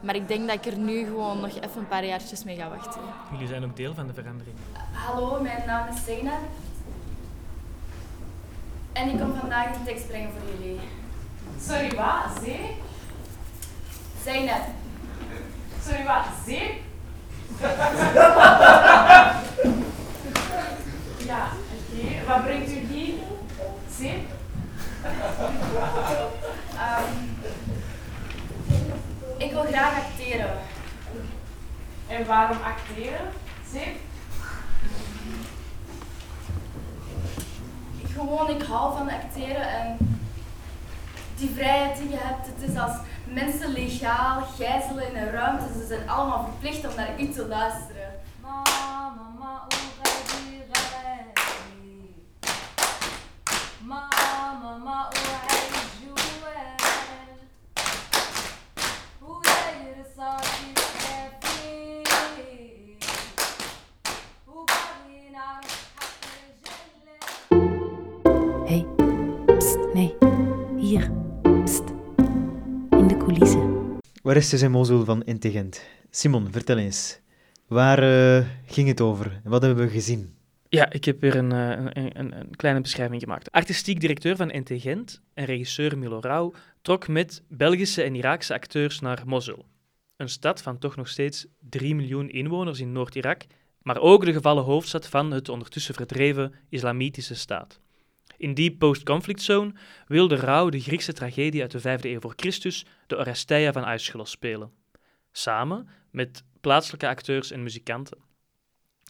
[0.00, 2.68] Maar ik denk dat ik er nu gewoon nog even een paar jaartjes mee ga
[2.68, 3.00] wachten.
[3.30, 4.56] Jullie zijn ook deel van de verandering.
[4.92, 6.40] Hallo, mijn naam is Zeynep.
[8.92, 10.80] En ik kom vandaag een tekst brengen voor jullie.
[11.60, 12.42] Sorry, wat?
[12.44, 12.76] Zee?
[14.24, 14.62] Zeynep.
[15.82, 16.24] Sorry, wat?
[16.46, 16.80] Zee?
[21.26, 21.48] ja,
[22.26, 23.14] Wat brengt u hier?
[23.96, 24.26] Zee?
[26.74, 27.12] Ehm,
[29.36, 30.58] ik wil graag acteren.
[32.06, 33.30] En waarom acteren?
[33.72, 33.96] Zee?
[38.12, 39.96] Gewoon, ik hou van acteren en
[41.36, 42.46] die vrijheid die je hebt.
[42.46, 45.64] Het is als mensen legaal gijzelen in een ruimte.
[45.64, 47.97] Ze zijn allemaal verplicht om naar u te luisteren.
[74.28, 74.58] Coulissen.
[74.58, 75.82] Orestes en Mosul van Intelligent.
[76.10, 77.20] Simon, vertel eens.
[77.66, 79.40] Waar eh, ging het over?
[79.44, 80.34] Wat hebben we gezien?
[80.68, 83.52] Ja, ik heb weer een, eh, een, een, een kleine beschrijving gemaakt.
[83.52, 89.22] Artistiek directeur van Intelligent en regisseur Milo Rauw trok met Belgische en Iraakse acteurs naar
[89.26, 89.64] Mosul.
[90.16, 93.42] Een stad van toch nog steeds 3 miljoen inwoners in Noord-Irak,
[93.82, 97.80] maar ook de gevallen hoofdstad van het ondertussen verdreven islamitische staat.
[98.38, 99.72] In die post-conflict zone
[100.06, 104.30] wilde Rauw de Griekse tragedie uit de 5e eeuw voor Christus, de Oresteia van Aeschylus,
[104.30, 104.72] spelen.
[105.32, 108.18] Samen met plaatselijke acteurs en muzikanten.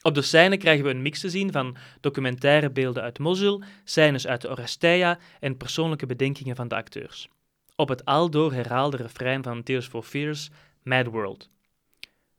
[0.03, 4.27] Op de scène krijgen we een mix te zien van documentaire beelden uit Mosul, scènes
[4.27, 7.29] uit de Oresteia en persoonlijke bedenkingen van de acteurs.
[7.77, 10.51] Op het aldoor herhaalde refrein van Tears for Fears,
[10.83, 11.51] Mad World.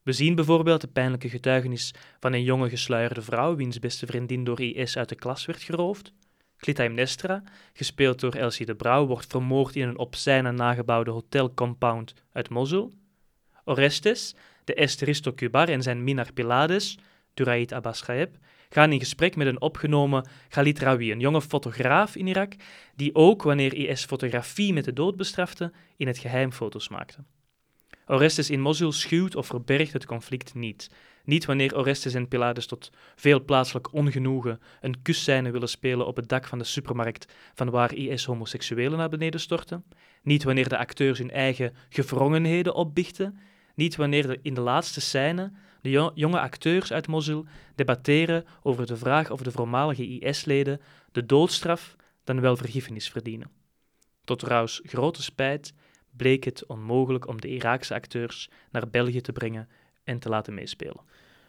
[0.04, 4.62] We zien bijvoorbeeld de pijnlijke getuigenis van een jonge gesluierde vrouw wiens beste vriendin door
[4.62, 6.14] IS uit de klas werd geroofd.
[6.60, 7.44] Clytemnestra,
[7.74, 12.94] gespeeld door Elsie de Brouw, wordt vermoord in een op scène nagebouwde hotelcompound uit Mosul.
[13.64, 16.98] Orestes, de Esteristo Kubar en zijn minar Pylades,
[17.34, 18.38] Duraid Abbas Ghaeb,
[18.70, 22.54] gaan in gesprek met een opgenomen Khalid Rawi, een jonge fotograaf in Irak,
[22.96, 27.24] die ook wanneer IS fotografie met de dood bestrafte, in het geheim foto's maakte.
[28.06, 30.90] Orestes in Mosul schuwt of verbergt het conflict niet.
[31.30, 36.30] Niet wanneer Orestes en Pylades tot veel plaatselijk ongenoegen een kusscène willen spelen op het
[36.30, 39.84] dak van de supermarkt van waar IS homoseksuelen naar beneden storten.
[40.24, 43.40] Niet wanneer de acteurs hun eigen gewrongenheden opbichten.
[43.76, 48.98] Niet wanneer in de laatste scène de jo jonge acteurs uit Mosul debatteren over de
[48.98, 53.52] vraag of de voormalige IS-leden de doodstraf dan wel vergiffenis verdienen.
[54.24, 55.74] Tot Raus grote spijt
[56.18, 59.70] bleek het onmogelijk om de Iraakse acteurs naar België te brengen
[60.10, 61.00] en te laten meespelen.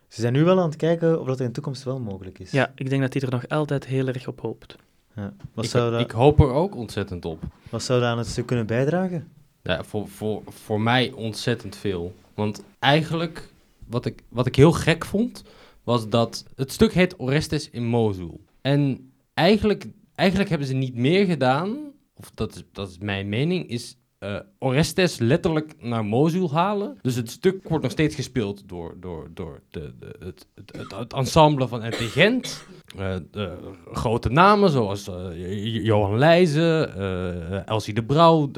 [0.09, 2.51] Ze zijn nu wel aan het kijken of dat in de toekomst wel mogelijk is.
[2.51, 4.77] Ja, ik denk dat hij er nog altijd heel erg op hoopt.
[5.15, 5.33] Ja.
[5.55, 7.43] Wat, Ik, zou dat, ik hoop er ook ontzettend op.
[7.71, 9.29] wat zou dat aan het stuk kunnen bijdragen?
[9.63, 12.15] Ja, voor, voor, voor mij ontzettend veel.
[12.35, 13.53] Want eigenlijk,
[13.87, 15.43] wat ik, wat ik heel gek vond,
[15.85, 18.41] was dat het stuk heet Orestes in Mosul.
[18.61, 21.77] En eigenlijk, eigenlijk hebben ze niet meer gedaan,
[22.15, 26.99] of dat is, dat is mijn mening, is eh, Orestes letterlijk naar Mosul halen.
[27.03, 31.13] Dus het stuk wordt nog steeds gespeeld door, door, door de, de, het, het, het,
[31.13, 32.65] ensemble van Intelligent.
[32.97, 33.57] Eh, de
[33.93, 38.51] grote namen zoals eh, Johan Leijzen, Elsie de Brouw,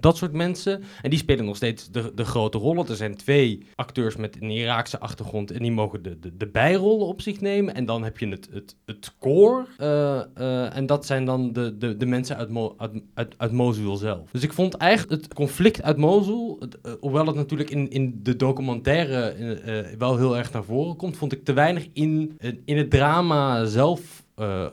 [0.00, 0.82] dat soort mensen.
[1.02, 2.88] En die spelen nog steeds de, de grote rollen.
[2.88, 7.06] Er zijn twee acteurs met een Iraakse achtergrond en die mogen de, de, de bijrollen
[7.06, 7.74] op zich nemen.
[7.74, 9.68] En dan heb je het, het, het koor.
[9.76, 13.52] eh, eh, en dat zijn dan de, de, de mensen uit, Mo, uit, uit, uit
[13.52, 14.30] Mosul zelf.
[14.30, 18.36] Dus ik vond eigenlijk het conflict uit Mosul, eh, hoewel het natuurlijk in, in de
[18.36, 23.64] documentaire wel heel erg naar voren komt, vond ik te weinig in, in het drama
[23.64, 24.24] zelf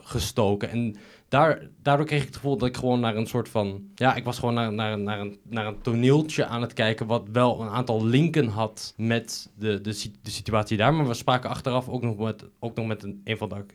[0.02, 0.70] gestoken.
[0.70, 0.96] En
[1.34, 3.84] daar, daardoor kreeg ik het gevoel dat ik gewoon naar een soort van...
[3.96, 7.08] Ja, ik was gewoon naar, naar, naar, een, naar een toneeltje aan het kijken...
[7.08, 10.94] wat wel een aantal linken had met de, de, de situatie daar.
[10.94, 13.66] Maar we spraken achteraf ook nog met, ook nog met een, een van de...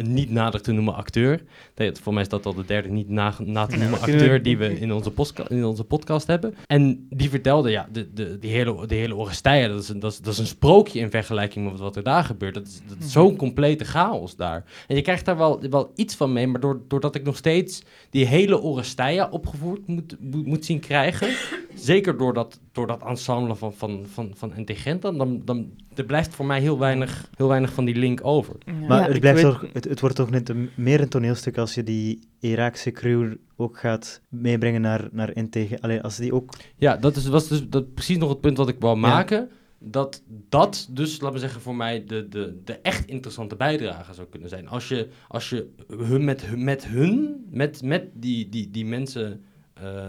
[0.00, 1.42] Een niet nader te noemen acteur.
[1.76, 4.58] Nee, voor mij is dat al de derde niet na, na te noemen acteur die
[4.58, 5.12] we in onze,
[5.48, 6.54] in onze podcast hebben.
[6.66, 10.12] En die vertelde, ja, de, de, die hele, de hele Oresteia, dat is, een, dat,
[10.12, 12.54] is, dat is een sprookje in vergelijking met wat er daar gebeurt.
[12.54, 12.80] Dat is,
[13.12, 14.64] zo'n complete chaos daar.
[14.86, 17.82] En je krijgt daar wel, wel iets van mee, maar door, doordat ik nog steeds
[18.10, 21.28] die hele Oresteia opgevoerd moet, moet, zien krijgen,
[21.74, 25.70] zeker door dat, door dat ensemble van, van, van, van NT Gent, dan, dan, dan
[25.94, 28.54] er blijft voor mij heel weinig, heel weinig van die link over.
[28.88, 31.74] Maar het, blijft weet- toch, het, het wordt toch net een, meer een toneelstuk als
[31.74, 35.80] je die Iraakse crew ook gaat meebrengen naar, naar NT.
[35.80, 36.54] Allee, als die ook...
[36.76, 39.00] Ja, dat is, was dus dat, precies nog het punt wat ik wou Ja.
[39.00, 39.48] maken.
[39.78, 44.26] Dat dat dus, laten we zeggen, voor mij de, de, de echt interessante bijdrage zou
[44.28, 44.68] kunnen zijn.
[44.68, 49.44] Als je, als je hun met, hun- met hun, met, met die, die, die mensen
[49.74, 50.06] eh,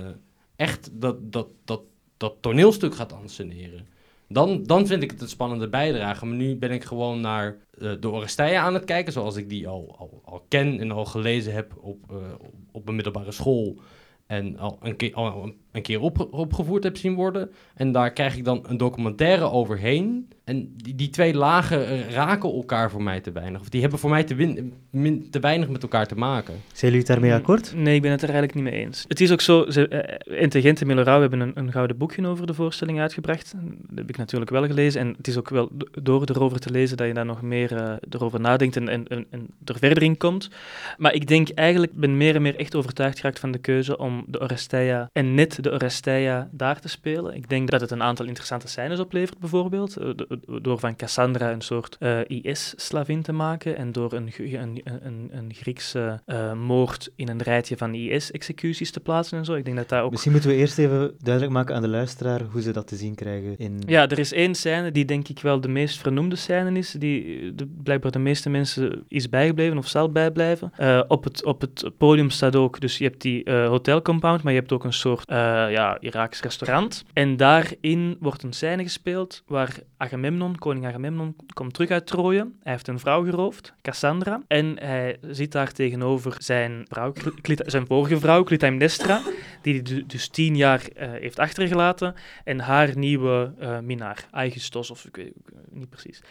[0.56, 1.82] echt dat, dat, dat,
[2.18, 3.88] dat toneelstuk gaat anseneren.
[4.34, 6.26] Dan, dan vind ik het een spannende bijdrage.
[6.26, 9.68] Maar nu ben ik gewoon naar eh, de Oresteia aan het kijken, zoals ik die
[9.68, 12.16] al, al, al ken en al gelezen heb op, eh,
[12.72, 13.80] op een middelbare school.
[14.28, 17.52] En al een keer, al een- een keer op, opgevoerd heb zien worden.
[17.76, 20.30] En daar krijg ik dan een documentaire overheen.
[20.44, 23.62] En die, die twee lagen raken elkaar voor mij te weinig.
[23.62, 26.54] Of die hebben voor mij te, win, min- te weinig met elkaar te maken.
[26.54, 27.74] Zijn jullie het daarmee akkoord?
[27.76, 29.06] Nee, ik ben het er eigenlijk niet mee eens.
[29.08, 32.48] Het is ook zo, ze, eh, Intelligent en Millerau hebben een, een gouden boekje over
[32.48, 33.54] de voorstelling uitgebracht.
[33.88, 35.02] Dat heb ik natuurlijk wel gelezen.
[35.02, 37.76] En het is ook wel do- door erover te lezen dat je daar nog meer
[37.76, 40.50] eh, erover nadenkt en, en, en, en er verder in komt.
[40.98, 44.24] Maar ik denk eigenlijk, ben meer en meer echt overtuigd geraakt van de keuze om
[44.28, 47.36] de Oresteia en net de Oresteia daar te spelen.
[47.36, 49.98] Ik denk dat het een aantal interessante scènes oplevert, bijvoorbeeld.
[49.98, 54.82] Eh, do- Door van Cassandra een soort eh, IS-slavin te maken en door een, een,
[54.84, 59.54] een, een Griekse eh, moord in een rijtje van IS-executies te plaatsen en zo.
[59.54, 60.12] Ik denk dat daar ook...
[60.12, 63.16] Misschien moeten we eerst even duidelijk maken aan de luisteraar hoe ze dat te zien
[63.16, 63.82] krijgen in...
[63.86, 67.56] Ja, er is één scène die denk ik wel de meest vernoemde scène is, die
[67.56, 70.72] de, blijkbaar de meeste mensen is bijgebleven of zal bijblijven.
[71.08, 74.72] Op, het, op het podium staat ook, dus je hebt die hotelcompound, maar je hebt
[74.72, 77.04] ook een soort ja, Iraaks restaurant.
[77.14, 82.48] En daarin wordt een scène gespeeld waar Agamemnon, koning Agamemnon, komt terug uit Troje.
[82.64, 87.14] Hij heeft een vrouw geroofd, Cassandra, en hij zit daar tegenover zijn, vrouw,
[87.66, 89.22] zijn vorige vrouw, Clytemnestra,
[89.62, 94.92] die hij du- dus tien jaar eh, heeft achtergelaten, en haar nieuwe eh minnaar, Aegisthos,
[94.92, 95.34] of ik weet
[95.72, 96.22] niet precies.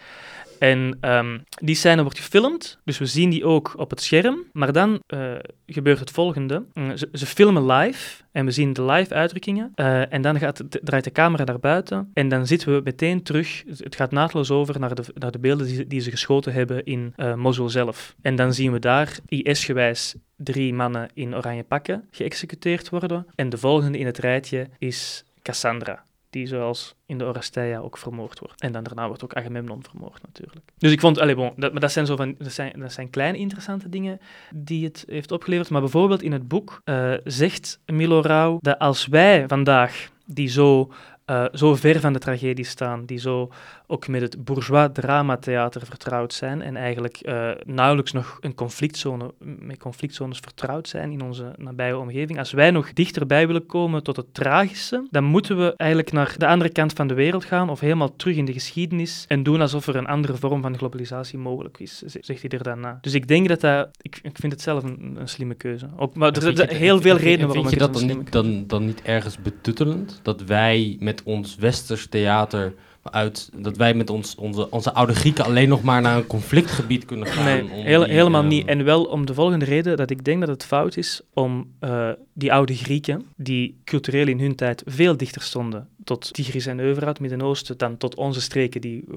[0.59, 4.45] En ehm, die scène wordt gefilmd, dus we zien die ook op het scherm.
[4.53, 5.33] Maar dan eh,
[5.67, 6.65] gebeurt het volgende.
[6.75, 9.73] Mm, ze filmen live en we zien de live uitdrukkingen.
[9.75, 13.65] Eh, en dan gaat, draait de camera naar buiten en dan zitten we meteen terug.
[13.77, 17.13] Het gaat naadloos over naar de, naar de beelden die, die ze geschoten hebben in
[17.17, 18.15] eh Mosul zelf.
[18.23, 23.27] En dan zien we daar IS-gewijs drie mannen in oranje pakken geëxecuteerd worden.
[23.35, 28.39] En de volgende in het rijtje is Cassandra die zoals in de Oresteia ook vermoord
[28.39, 28.61] wordt.
[28.61, 30.67] En dan daarna wordt ook Agamemnon vermoord natuurlijk.
[30.79, 33.11] Dus ik vond, allez, bon, dat, maar dat zijn, zo van, dat, zijn, dat zijn
[33.11, 34.21] kleine interessante dingen
[34.55, 35.71] die het heeft opgeleverd.
[35.71, 40.93] Maar bijvoorbeeld in het boek eh, zegt Milo Rauw dat als wij vandaag, die zo,
[41.31, 43.51] eh, zo ver van de tragedie staan, die zo
[43.87, 49.79] ook met het bourgeois dramatheater vertrouwd zijn en eigenlijk eh, nauwelijks nog een conflictzone, met
[49.79, 52.39] conflictzones vertrouwd zijn in onze nabije omgeving.
[52.39, 56.47] Als wij nog dichterbij willen komen tot het tragische, dan moeten we eigenlijk naar de
[56.47, 59.87] andere kant van de wereld gaan of helemaal terug in de geschiedenis en doen alsof
[59.87, 62.99] er een andere vorm van globalisatie mogelijk is, zegt hij er dan na.
[63.01, 65.89] Dus ik denk dat dat, ik, ik vind het zelf een, een slimme keuze.
[65.97, 68.85] Ook, maar er zijn heel veel redenen waarom Vind je ik dat dan dan, dan
[68.85, 70.21] niet ergens betuttelend?
[70.23, 75.45] Dat wij met ons westers theater uit, dat wij met ons, onze, onze oude Grieken
[75.45, 77.45] alleen nog maar naar een conflictgebied kunnen gaan?
[77.45, 78.67] Nee, om heel- die, helemaal ehm, niet.
[78.67, 82.09] En wel om de volgende reden dat ik denk dat het fout is om eh,
[82.33, 87.21] die oude Grieken, die cultureel in hun tijd veel dichter stonden tot Tigris en Eufraat,
[87.21, 89.17] Midden-Oosten, dan tot onze streken die eh,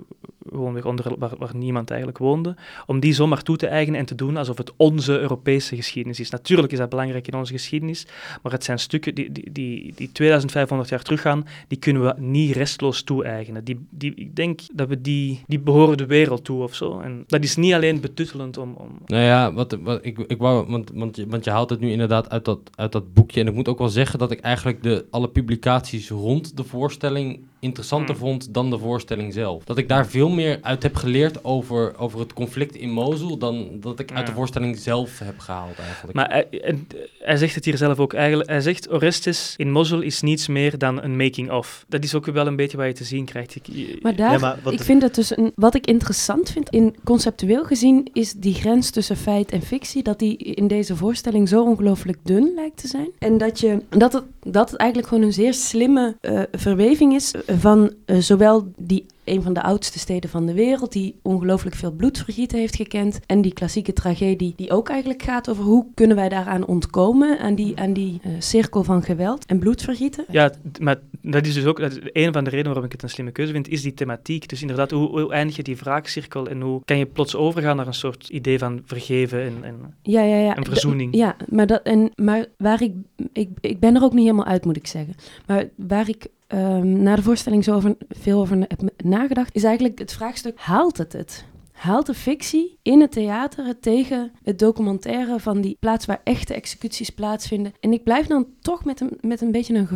[0.50, 4.16] gewoonweg onder, waar, waar niemand eigenlijk woonde, om die zomaar toe te eigenen en te
[4.16, 6.30] doen alsof het onze Europese geschiedenis is.
[6.30, 8.06] Natuurlijk is dat belangrijk in onze geschiedenis,
[8.42, 12.56] maar het zijn stukken die, die, die, die 2500 jaar teruggaan, die kunnen we niet
[12.56, 13.64] restloos toe-eigenen.
[13.64, 17.00] Die, die, ik denk dat we die, die behoren de wereld toe of zo.
[17.00, 18.74] En dat is niet alleen betuttelend om...
[18.78, 21.80] om Nou ja, wat, wat, ik, ik wou, want, want, je- want je haalt het
[21.80, 23.42] nu inderdaad uit dat, uit dat boekje.
[23.42, 27.40] En ik moet ook wel zeggen dat ik eigenlijk de, alle publicaties rond de voorstelling
[27.64, 28.24] interessanter Hmm.
[28.28, 29.64] vond dan de voorstelling zelf.
[29.64, 33.68] Dat ik daar veel meer uit heb geleerd over, over het conflict in Mosul dan
[33.80, 34.38] dat ik uit de Ja.
[34.38, 36.14] voorstelling zelf heb gehaald eigenlijk.
[36.14, 38.50] Maar hij, en, eh, hij zegt het hier zelf ook eigenlijk.
[38.50, 41.86] Hij zegt Orestes in Mosul is niets meer dan een making-of.
[41.88, 43.56] Dat is ook wel een beetje wat je te zien krijgt.
[43.56, 47.64] Ik, je- Maar daar, ik vind het dus een, wat ik interessant vind, in conceptueel
[47.64, 52.18] gezien, is die grens tussen feit en fictie, dat die in deze voorstelling zo ongelooflijk
[52.24, 53.10] dun lijkt te zijn.
[53.20, 57.32] En dat, je, dat, het, dat het eigenlijk gewoon een zeer slimme eh, verweving is
[57.60, 61.92] van eh, zowel die een van de oudste steden van de wereld, die ongelooflijk veel
[61.92, 63.20] bloedvergieten heeft gekend.
[63.26, 67.56] En die klassieke tragedie, die ook eigenlijk gaat over hoe kunnen wij daaraan ontkomen, aan
[67.56, 70.26] die, aan die eh, cirkel van geweld en bloedvergieten.
[70.30, 71.00] Ja, t- maar
[71.32, 73.32] dat is dus ook dat is een van de redenen waarom ik het een slimme
[73.32, 74.50] keuze vind, is die thematiek.
[74.50, 77.88] Dus inderdaad, hoe, hoe eindig je die wraakcirkel en hoe kan je plots overgaan naar
[77.88, 80.56] een soort idee van vergeven en, en Ja, ja, ja.
[80.56, 81.16] En verzoening.
[81.16, 82.94] Ja, maar, dat, en, maar waar ik,
[83.34, 83.50] ik...
[83.62, 85.16] Ik ben er ook niet helemaal uit, moet ik zeggen.
[85.48, 89.56] Maar waar ik ehm, na de voorstelling zo over, veel over heb nagedacht...
[89.56, 91.46] is eigenlijk het vraagstuk, haalt het het?
[91.84, 97.10] Haalt de fictie in het theater tegen het documentaire van die plaats waar echte executies
[97.10, 97.74] plaatsvinden?
[97.80, 99.88] En ik blijf dan toch met een, met een beetje een,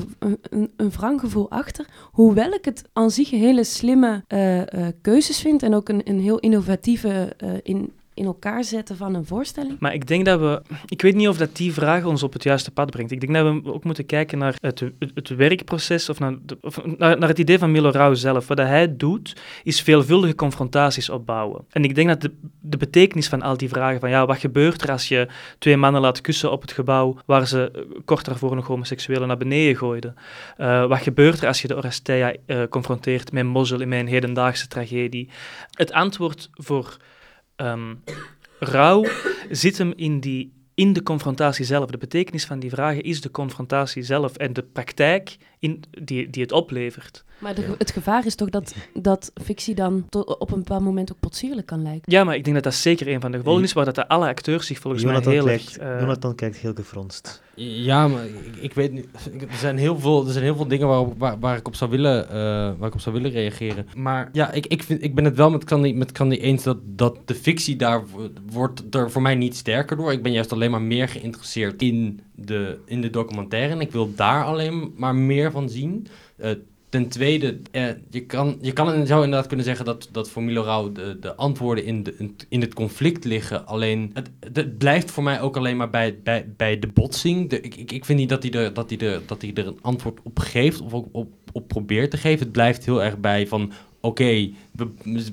[0.49, 1.87] een, een, wrang gevoel achter.
[2.11, 6.19] Hoewel ik het aan zich hele slimme eh, eh, keuzes vind en ook een, een
[6.19, 9.79] heel innovatieve eh, in, in elkaar zetten van een voorstelling.
[9.79, 10.61] Maar ik denk dat we...
[10.85, 13.11] Ik weet niet of dat die vraag ons op het juiste pad brengt.
[13.11, 17.19] Ik denk dat we ook moeten kijken naar het, het, werkproces of, naar, of naar,
[17.19, 18.47] naar het idee van Milo Rauw zelf.
[18.47, 21.65] Wat hij doet, is veelvuldige confrontaties opbouwen.
[21.69, 24.81] En ik denk dat de, de betekenis van al die vragen van ja, wat gebeurt
[24.81, 28.55] er als je twee mannen laat kussen op het gebouw waar ze eh, kort daarvoor
[28.55, 30.15] nog homoseksuelen naar beneden gooiden?
[30.57, 34.67] Eh, wat gebeurt er als je de Oresteia eh, confronteert met Mosel in mijn hedendaagse
[34.67, 35.29] tragedie?
[35.71, 36.97] Het antwoord voor
[37.57, 37.95] ehm,
[38.59, 39.05] rouw
[39.49, 41.89] zit hem in, die, in de confrontatie zelf.
[41.89, 46.41] De betekenis van die vragen is de confrontatie zelf en de praktijk in, die, die
[46.41, 47.23] het oplevert.
[47.39, 51.11] Maar de, het gevaar is toch dat, dat fictie dan tot, op een bepaald moment
[51.11, 52.11] ook potsierlijk kan lijken.
[52.11, 54.27] Ja, maar ik denk dat dat zeker een van de gevolgen is, waar dat alle
[54.27, 55.77] acteurs zich volgens Jonathan, mij heel erg...
[55.77, 57.41] eh, Jonathan kijkt heel gefronst.
[57.55, 59.07] Ja, maar ik, ik weet niet.
[59.49, 61.91] Er zijn heel veel, er zijn heel veel dingen waarop, waar, waar ik op zou
[61.91, 62.33] willen, eh,
[62.77, 63.87] waar ik op zou willen reageren.
[63.95, 66.77] Maar ja, ik, ik, vind, ik ben het wel met Candy, met Candy eens dat,
[66.83, 70.11] dat de fictie daar wo- wordt er voor mij niet sterker door.
[70.11, 73.73] Ik ben juist alleen maar meer geïnteresseerd in de, in de documentaire.
[73.73, 76.07] En ik wil daar alleen maar meer van zien.
[76.35, 76.51] Eh,
[76.89, 80.61] ten tweede, eh, je, kan, je kan zou inderdaad kunnen zeggen dat, dat voor Milo
[80.61, 83.65] Rauw de, de antwoorden in, de, in het conflict liggen.
[83.65, 87.49] Alleen, het, het blijft voor mij ook alleen maar bij, bij, bij de botsing.
[87.49, 89.79] De, ik, ik, vind niet dat hij, er, dat, hij er, dat hij er een
[89.81, 92.39] antwoord op geeft of ook op, op probeert te geven.
[92.39, 93.71] Het blijft heel erg bij van,
[94.01, 94.49] oké,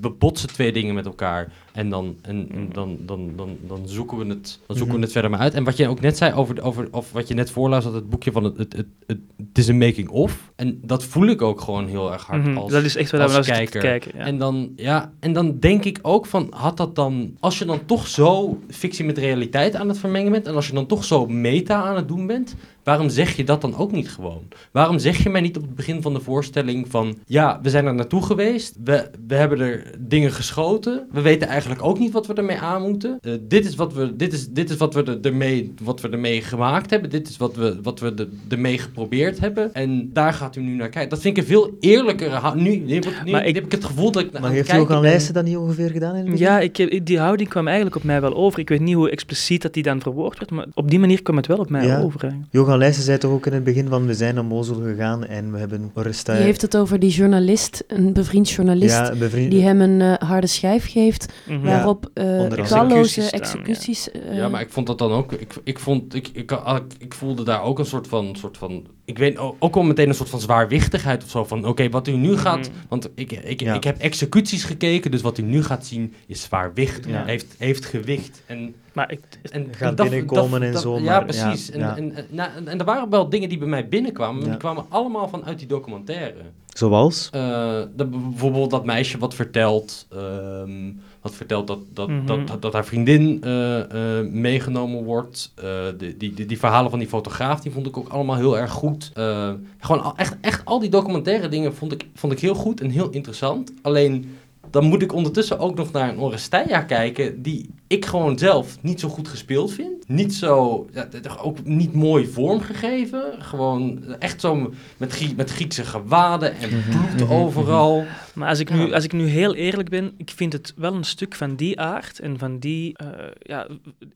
[0.01, 1.53] we botsen twee dingen met elkaar.
[1.73, 5.01] En dan, en, en dan, dan, dan, dan zoeken, we het, dan zoeken we Mhm.
[5.03, 5.55] het verder maar uit.
[5.55, 8.11] En wat je ook net zei over, over of wat je net voorlas, dat het
[8.11, 10.53] boekje van het, het, het, het, het is een making-of.
[10.57, 13.21] En dat voel ik ook gewoon heel erg hard Mhm, als, dat is echt wat
[13.37, 13.81] als kijker.
[13.81, 14.25] kijken, ja.
[14.25, 17.81] En, dan, ja, en dan denk ik ook van, had dat dan, als je dan
[17.87, 21.27] toch zo fictie met realiteit aan het vermengen bent, en als je dan toch zo
[21.27, 24.43] meta aan het doen bent, waarom zeg je dat dan ook niet gewoon?
[24.73, 27.87] Waarom zeg je mij niet op het begin van de voorstelling van, ja, we zijn
[27.87, 32.27] er naartoe geweest, we, we hebben er dingen geschoten, we weten eigenlijk ook niet wat
[32.27, 33.19] we ermee aan moeten.
[33.21, 36.09] Eh, dit is wat we, dit is, dit is wat we er, ermee, wat we
[36.09, 40.33] ermee gemaakt hebben, dit is wat we, wat we er, ermee geprobeerd hebben, en daar
[40.33, 41.11] gaat u nu naar kijken.
[41.11, 42.83] Dat vind ik een veel eerlijkere, ha- nu,
[43.31, 45.01] Maar ik- heb ik het gevoel dat ik Maar heeft ben.
[45.01, 46.37] Leijsen dat niet ongeveer gedaan in?
[46.37, 48.59] Ja, ik, heb- die houding kwam eigenlijk op mij wel over.
[48.59, 51.37] Ik weet niet hoe expliciet dat die dan verwoord werd, maar op die manier kwam
[51.37, 52.01] het wel op mij Ja.
[52.01, 52.35] over.
[52.51, 55.53] Johan Leijsen zei toch ook in het begin van we zijn naar Mosul gegaan en
[55.53, 56.35] we hebben Oresta...
[56.35, 60.47] Die heeft het over die journalist, een bevriend journalist, Ja, die hem een eh, harde
[60.47, 61.61] schijf geeft, Mhm.
[61.63, 65.33] waarop eh talloze Executies eh, Ja, maar ik vond dat dan ook.
[65.33, 68.37] Ik, ik, vond, ik, ik, ik, ik voelde daar ook een soort van.
[68.39, 71.45] Soort van ik weet ook wel meteen een soort van zwaarwichtigheid of zo.
[71.45, 72.59] Van oké, wat u nu gaat.
[72.69, 72.79] Mhm.
[72.89, 73.75] Want ik, ik, Ja.
[73.75, 75.11] ik heb executies gekeken.
[75.11, 77.11] Dus wat u nu gaat zien is zwaarwichtig.
[77.11, 77.25] Ja.
[77.25, 78.43] Heeft, heeft gewicht.
[78.47, 79.21] En, Maar ik,
[79.51, 81.67] en Gaat dat- binnenkomen dat- en zo, Ja, maar- precies.
[81.67, 81.97] ja, en, ja.
[81.97, 84.41] En, en, nou, en, en er waren wel dingen die bij mij binnenkwamen.
[84.41, 84.49] maar.
[84.51, 86.35] Die kwamen allemaal vanuit die documentaire.
[86.75, 87.29] Zoals?
[87.33, 92.27] Eh, dat, bijvoorbeeld dat meisje wat vertelt, ehm, wat vertelt dat, dat, Mhm.
[92.27, 95.53] dat, dat, dat haar vriendin eh, eh, meegenomen wordt.
[95.55, 95.65] Eh,
[95.99, 98.71] de, die, die, die verhalen van die fotograaf, die vond ik ook allemaal heel erg
[98.71, 99.11] goed.
[99.15, 102.81] Eh, gewoon al, echt, echt al die documentaire dingen vond ik, vond ik heel goed
[102.81, 103.73] en heel interessant.
[103.83, 104.37] Alleen
[104.71, 109.01] dan moet ik ondertussen ook nog naar een Oresteia kijken, die ik gewoon zelf niet
[109.01, 110.09] zo goed gespeeld vind.
[110.09, 113.23] Niet zo, ja, toch ook niet mooi vormgegeven.
[113.39, 118.05] Gewoon echt zo met, Grie- met Griekse gewaden en bloed overal.
[118.35, 121.05] Maar als ik, nu, als ik nu heel eerlijk ben, ik vind het wel een
[121.05, 123.07] stuk van die aard en van die, eh,
[123.43, 123.67] ja,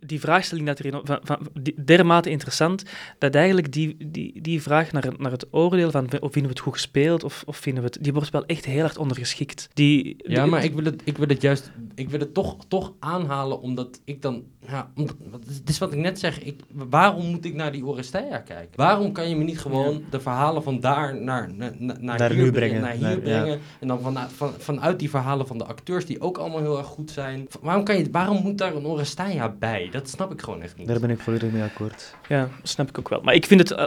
[0.01, 2.83] die vraagstelling dat erin, van, van, die, dermate interessant,
[3.19, 6.59] dat eigenlijk die, die, die vraag naar, naar het oordeel van of vinden we het
[6.61, 9.69] goed gespeeld of, of vinden we het, die wordt wel echt heel hard ondergeschikt.
[9.75, 12.57] Die, Ja, die- maar ik wil het, ik wil het juist, ik wil het toch,
[12.69, 14.43] toch aanhalen omdat ik dan...
[14.69, 16.43] Ja, omdat, het is wat ik net zeg.
[16.43, 18.77] Ik, waarom moet ik naar die Oresteia kijken?
[18.77, 22.51] Waarom kan je me niet gewoon de verhalen van daar naar, naar, naar, hier nu
[22.53, 22.53] brengen?
[22.53, 22.81] brengen.
[22.81, 23.41] Naar hier Naar- ja.
[23.41, 23.61] brengen.
[23.81, 26.87] En dan vanuit, van, vanuit die verhalen van de acteurs, die ook allemaal heel erg
[26.87, 27.47] goed zijn.
[27.61, 29.89] Waarom, kan je, waarom moet daar een Oresteia bij?
[29.91, 30.87] Dat snap ik gewoon echt niet.
[30.89, 32.15] Daar ben ik volledig mee akkoord.
[32.29, 33.21] Ja, snap ik ook wel.
[33.21, 33.71] Maar ik vind het...
[33.71, 33.85] eh,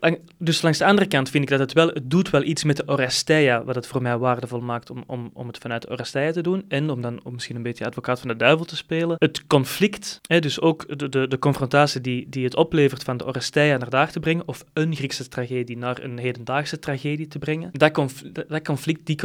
[0.00, 1.88] eh, dus langs de andere kant vind ik dat het wel...
[1.88, 5.30] Het doet wel iets met de Oresteia, wat het voor mij waardevol maakt om, om,
[5.32, 6.64] om het vanuit Oresteia te doen.
[6.68, 9.09] En om dan om misschien een beetje advocaat van de duivel te spelen.
[9.18, 13.26] Het conflict, hè, dus ook de, de, de confrontatie die, die het oplevert van de
[13.26, 17.68] Oresteia naar daar te brengen, of een Griekse tragedie naar een hedendaagse tragedie te brengen.
[17.72, 19.18] Dat, conf- dat- conflict, die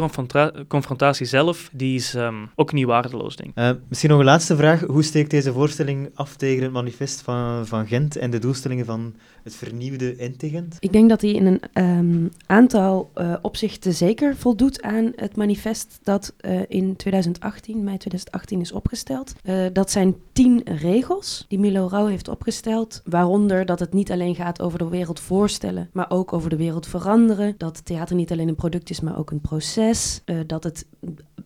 [0.68, 3.56] confrontatie zelf, die is ehm, ook niet waardeloos, denk ik.
[3.56, 4.82] Eh, misschien nog een laatste vraag.
[4.82, 9.16] Hoe steekt deze voorstelling af tegen het manifest van, van Gent en de doelstellingen van
[9.44, 10.78] het vernieuwde Ente-Gent?
[10.80, 16.00] Ik denk dat hij in een ehm, aantal eh, opzichten zeker voldoet aan het manifest
[16.04, 19.34] dat eh, in 2018, mei 2018, is opgesteld.
[19.44, 24.36] Eh, dat zijn tien regels die Milo Rauw heeft opgesteld, waaronder dat het niet alleen
[24.36, 27.56] gaat over de wereld voorstellen, maar ook over de wereld veranderen.
[27.58, 30.22] Dat theater niet alleen een product is, maar ook een proces.
[30.26, 30.86] Eh, dat het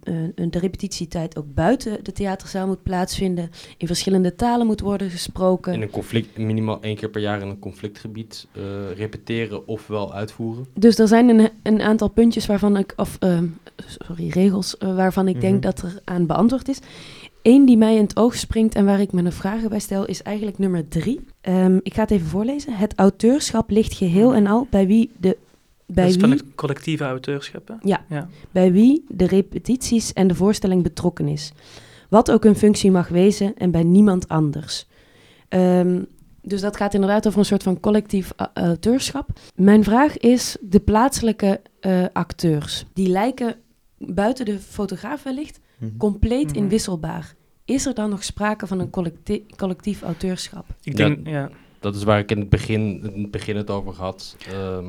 [0.03, 0.13] eh,
[0.49, 5.73] de repetitietijd ook buiten de theaterzaal moet plaatsvinden, in verschillende talen moet worden gesproken.
[5.73, 8.61] In een conflict, minimaal één keer per jaar in een conflictgebied eh,
[8.95, 10.65] repeteren ofwel uitvoeren.
[10.73, 13.17] Dus er zijn een, een aantal puntjes waarvan ik, of
[13.85, 15.43] sorry, regels waarvan ik Mhm.
[15.43, 16.79] denk dat er aan beantwoord is.
[17.41, 20.05] Eén die mij in het oog springt en waar ik me een vragen bij stel,
[20.05, 21.19] is eigenlijk nummer drie.
[21.41, 22.73] Ehm, ik ga het even voorlezen.
[22.73, 25.37] Het auteurschap ligt geheel en al bij wie de.
[25.85, 28.27] Bij dat is wie, van het collectieve auteurschap, ja, ja.
[28.51, 31.51] bij wie de repetities en de voorstelling betrokken is.
[32.09, 34.87] Wat ook een functie mag wezen en bij niemand anders.
[35.47, 36.01] Ehm,
[36.41, 39.29] dus dat gaat inderdaad over een soort van collectief auteurschap.
[39.55, 43.55] Mijn vraag is, de plaatselijke eh, acteurs, die lijken
[43.97, 45.97] buiten de fotograaf wellicht Mhm.
[45.97, 46.55] compleet Mhm.
[46.55, 47.35] inwisselbaar.
[47.65, 50.65] Is er dan nog sprake van een collecti- collectief auteurschap?
[50.83, 51.49] Ik denk, ja.
[51.79, 54.35] Dat is waar ik in het begin, in het, begin het over had.
[54.51, 54.85] Ehm,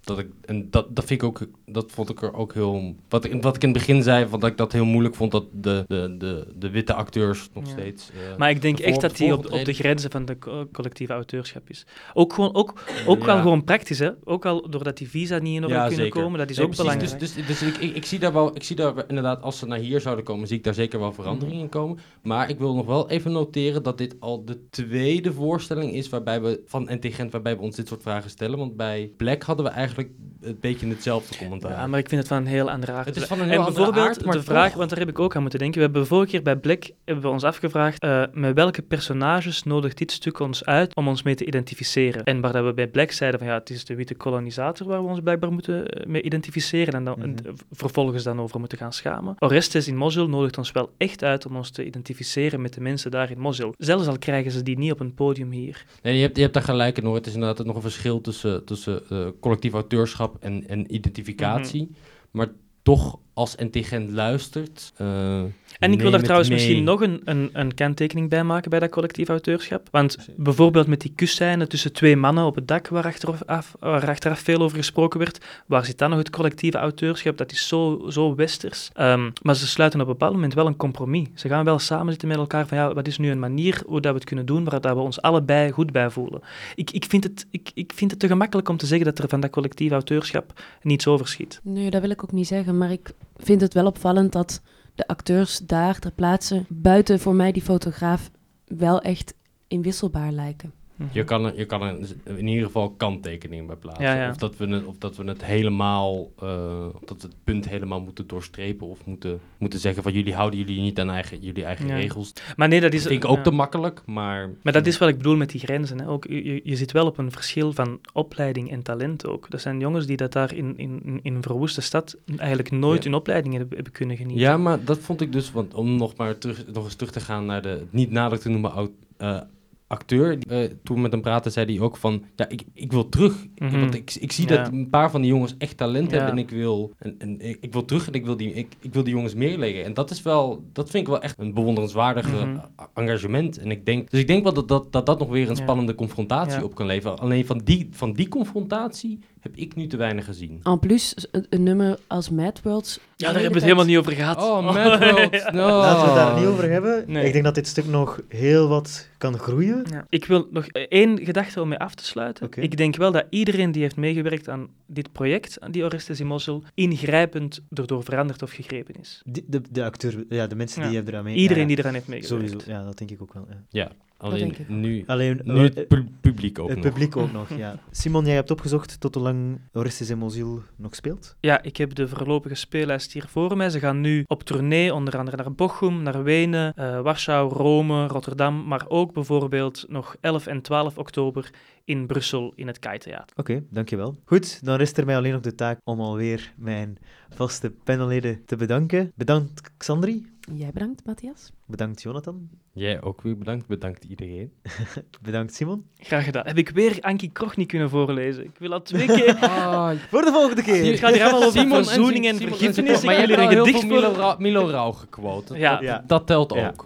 [0.00, 2.94] dat ik, en dat, dat vind ik ook, dat vond ik er ook heel.
[3.08, 5.44] Wat ik, wat ik in het begin zei, dat ik dat heel moeilijk vond dat
[5.52, 7.70] de, de, de, de witte acteurs nog Ja.
[7.70, 8.10] steeds.
[8.10, 10.68] eh, Maar ik denk de echt dat die op, op de grenzen van de co-
[10.72, 11.86] collectieve auteurschap is.
[12.14, 12.74] Ook, gewoon, ook,
[13.06, 14.10] ook wel gewoon praktisch, hè?
[14.24, 16.20] Ook al doordat die visa niet in orde kunnen zeker.
[16.22, 16.92] komen, dat is Nee, ook precies.
[16.94, 17.20] belangrijk.
[17.20, 19.66] Dus, dus, dus ik, ik, ik zie daar wel, ik zie daar inderdaad, als ze
[19.66, 21.98] naar hier zouden komen, zie ik daar zeker wel veranderingen in komen.
[22.22, 26.40] Maar ik wil nog wel even noteren dat dit al de tweede voorstelling is waarbij
[26.42, 28.58] we van NT Gent, waarbij we ons dit soort vragen stellen.
[28.58, 30.10] Want bij Black hadden we eigenlijk
[30.40, 31.70] een beetje hetzelfde commentaar.
[31.70, 33.06] Ja, maar ik vind het van een heel andere aard.
[33.06, 35.08] Het is van een en heel andere bijvoorbeeld aard, maar de vraag, want daar heb
[35.08, 35.78] ik ook aan moeten denken.
[35.78, 39.98] We hebben vorige keer bij Black hebben we ons afgevraagd eh, met welke personages nodigt
[39.98, 42.24] dit stuk ons uit om ons mee te identificeren.
[42.24, 45.02] En waar dat we bij Black zeiden van ja, het is de witte kolonisator waar
[45.02, 47.54] we ons blijkbaar moeten eh, mee identificeren en dan en Mhm.
[47.72, 49.34] vervolgens dan over moeten gaan schamen.
[49.38, 53.10] Orestes in Mosul nodigt ons wel echt uit om ons te identificeren met de mensen
[53.10, 53.74] daar in Mosul.
[53.78, 55.84] Zelfs al krijgen ze die niet op een podium hier.
[56.02, 57.14] Nee, je hebt, je hebt daar gelijk in hoor.
[57.14, 61.82] Het is inderdaad nog een verschil tussen, tussen eh, collectief auteurschap en, en identificatie.
[61.82, 61.98] Mhm.
[62.30, 62.48] Maar
[62.82, 64.92] toch, als NT Gent luistert.
[64.96, 65.40] eh,
[65.78, 66.58] En ik wil daar trouwens mee.
[66.58, 69.88] misschien nog een, een, een kanttekening bij maken bij dat collectief auteurschap.
[69.90, 74.38] Want bijvoorbeeld met die kusscène tussen twee mannen op het dak, waar achteraf, waar achteraf
[74.38, 77.36] veel over gesproken werd, waar zit dan nog het collectieve auteurschap?
[77.36, 78.90] Dat is zo, zo westers.
[78.94, 81.26] Ehm, maar ze sluiten op een bepaald moment wel een compromis.
[81.34, 84.00] Ze gaan wel samen zitten met elkaar van ja, wat is nu een manier hoe
[84.00, 86.40] dat we het kunnen doen, waar dat we ons allebei goed bij voelen.
[86.74, 89.28] Ik, ik, vind het, ik, ik vind het te gemakkelijk om te zeggen dat er
[89.28, 91.60] van dat collectief auteurschap niets overschiet.
[91.62, 94.60] Nee, dat wil ik ook niet zeggen, maar ik vind het wel opvallend dat
[94.94, 98.30] de acteurs daar ter plaatse buiten voor mij die fotograaf
[98.64, 99.34] wel echt
[99.68, 100.72] inwisselbaar lijken.
[101.12, 104.04] Je kan, er, je kan er in ieder geval kanttekeningen bij plaatsen.
[104.04, 104.30] Ja, ja.
[104.30, 107.68] Of, dat we het, of dat we het helemaal, eh, of dat we het punt
[107.68, 108.86] helemaal moeten doorstrepen.
[108.86, 111.94] Of moeten, moeten zeggen van jullie houden jullie niet aan eigen, jullie eigen Ja.
[111.96, 112.32] regels.
[112.56, 114.50] Maar nee, dat is- vind ik ook te makkelijk, maar...
[114.62, 115.98] Maar dat is wat ik bedoel met die grenzen.
[116.00, 116.08] Hè.
[116.08, 119.50] Ook, je, je zit wel op een verschil van opleiding en talent ook.
[119.50, 123.14] Dat zijn jongens die dat daar in, in, in een verwoeste stad eigenlijk nooit hun
[123.14, 124.42] opleiding hebben, hebben kunnen genieten.
[124.42, 127.20] Ja, maar dat vond ik dus, want om nog maar terug, nog eens terug te
[127.20, 129.40] gaan naar de niet nader te noemen oud, eh,
[129.88, 130.38] acteur.
[130.48, 133.46] eh, toen we met hem praten, zei hij ook van, ja, ik, ik wil terug.
[133.56, 133.80] Mhm.
[133.80, 134.56] Want ik, ik zie Ja.
[134.56, 136.16] dat een paar van die jongens echt talent Ja.
[136.16, 138.94] hebben en ik wil, en, en ik, wil terug en ik wil, die, ik, ik
[138.94, 139.84] wil die jongens meer leren.
[139.84, 142.58] En dat is wel, dat vind ik wel echt een bewonderenswaardige Mhm.
[142.94, 143.58] engagement.
[143.58, 145.94] En ik denk, dus ik denk wel dat dat, dat, dat nog weer een spannende
[145.94, 147.18] confrontatie op kan leveren.
[147.18, 149.18] Alleen van die, van die confrontatie
[149.48, 150.60] heb ik nu te weinig gezien.
[150.62, 153.00] En plus, een, een nummer als Mad Worlds...
[153.16, 154.36] Ja, daar hebben we het helemaal niet over gehad.
[154.42, 155.52] Oh, Mad World.
[155.52, 155.66] No.
[155.68, 157.04] Laten we het daar niet over hebben.
[157.06, 157.26] Nee.
[157.26, 159.84] Ik denk dat dit stuk nog heel wat kan groeien.
[159.90, 160.06] Ja.
[160.08, 162.46] Ik wil nog één gedachte om mee af te sluiten.
[162.46, 162.60] Oké.
[162.60, 166.26] Ik denk wel dat iedereen die heeft meegewerkt aan dit project, aan die Orestes in
[166.26, 169.22] Mosul, ingrijpend erdoor veranderd of gegrepen is.
[169.24, 170.86] Die- De, de acteur, ja, de mensen Ja.
[170.86, 171.36] die hebben eraan mee...
[171.36, 171.74] Iedereen ja, ja.
[171.74, 172.48] die eraan heeft meegewerkt.
[172.50, 173.46] Sowieso, ja, dat denk ik ook wel.
[173.68, 173.90] Ja.
[174.18, 176.86] Alleen nu, Alleen, nu het eh, pu- publiek ook het nog.
[176.86, 177.78] publiek ook nog, ja.
[177.90, 181.36] Simon, jij hebt opgezocht tot hoe lang Orestes en Mosul nog speelt?
[181.40, 183.70] Ja, ik heb de voorlopige speellijst hier voor mij.
[183.70, 188.66] Ze gaan nu op tournee, onder andere naar Bochum, naar Wenen, eh, Warschau, Rome, Rotterdam,
[188.66, 191.50] maar ook bijvoorbeeld nog 11 en 12 oktober
[191.88, 193.36] in Brussel in het Kai Theater.
[193.36, 194.18] Oké, dankjewel.
[194.24, 196.98] Goed, dan rest er mij alleen nog de taak om alweer mijn
[197.34, 199.12] vaste panelleden te bedanken.
[199.14, 201.52] Bedankt Xandri, Jij bedankt, Matthias.
[201.66, 203.66] bedankt Jonathan, Jij ook weer bedankt.
[203.66, 204.52] Bedankt iedereen.
[205.22, 205.84] bedankt Simon.
[205.96, 206.46] Graag gedaan.
[206.46, 208.44] Heb ik weer Ankie Krog niet kunnen voorlezen?
[208.44, 209.34] Ik wil al twee keer...
[209.36, 210.84] Ah, Voor de volgende keer!
[210.90, 213.02] Het gaat hier allemaal over Simon en verzoening en Simon vergiffenis.
[213.04, 214.10] Maar je wil hebt heel gedicht veel voor...
[214.10, 215.58] Milo, Ra Milo Rauw gequote.
[215.58, 215.72] Ja.
[215.74, 216.04] Dat, Ja.
[216.06, 216.68] dat telt Ja.
[216.68, 216.84] ook.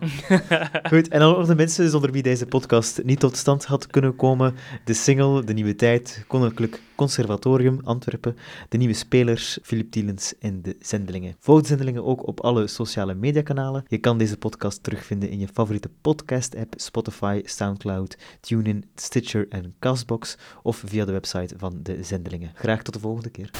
[0.89, 4.17] Goed, en dan nog de mensen zonder wie deze podcast niet tot stand had kunnen
[4.17, 4.55] komen.
[4.85, 8.37] De single, De Nieuwe Tijd, Koninklijk Conservatorium Antwerpen,
[8.69, 11.37] de nieuwe spelers, Filip Tielens en de zendelingen.
[11.39, 13.85] Volg de zendelingen ook op alle sociale mediakanalen.
[13.89, 20.37] Je kan deze podcast terugvinden in je favoriete podcast-app, Spotify, Soundcloud, TuneIn, Stitcher en Castbox,
[20.63, 22.51] of via de website van de zendelingen.
[22.55, 23.51] Graag tot de volgende keer.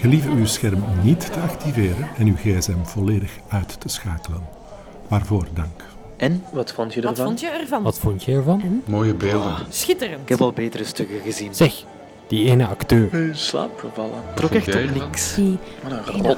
[0.00, 4.46] Gelieve uw scherm niet te activeren en uw gsm volledig uit te schakelen.
[5.08, 5.84] Waarvoor dank.
[6.16, 6.44] En?
[6.52, 7.26] Wat vond je Wat ervan?
[7.26, 7.82] vond je ervan?
[7.82, 8.82] Wat vond je ervan?
[8.86, 9.54] Mooie beelden.
[9.68, 10.20] Schitterend.
[10.22, 11.54] Ik heb al betere stukken gezien.
[11.54, 11.84] Zeg,
[12.26, 13.14] die ene acteur.
[13.14, 14.22] In slaap gevallen.
[14.34, 15.34] Trok echt op niks.
[15.34, 16.36] Die Wat een ene wat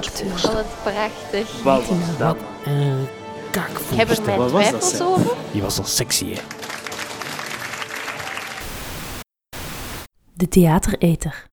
[0.83, 1.63] prachtig.
[1.63, 2.37] Wat was dat?
[2.65, 3.97] Een Ik kakvoerster.
[3.97, 5.35] heb er mijn Wat was dat, twijfels over.
[5.51, 6.41] Die was al sexy, hè.
[10.33, 11.49] De theatereter.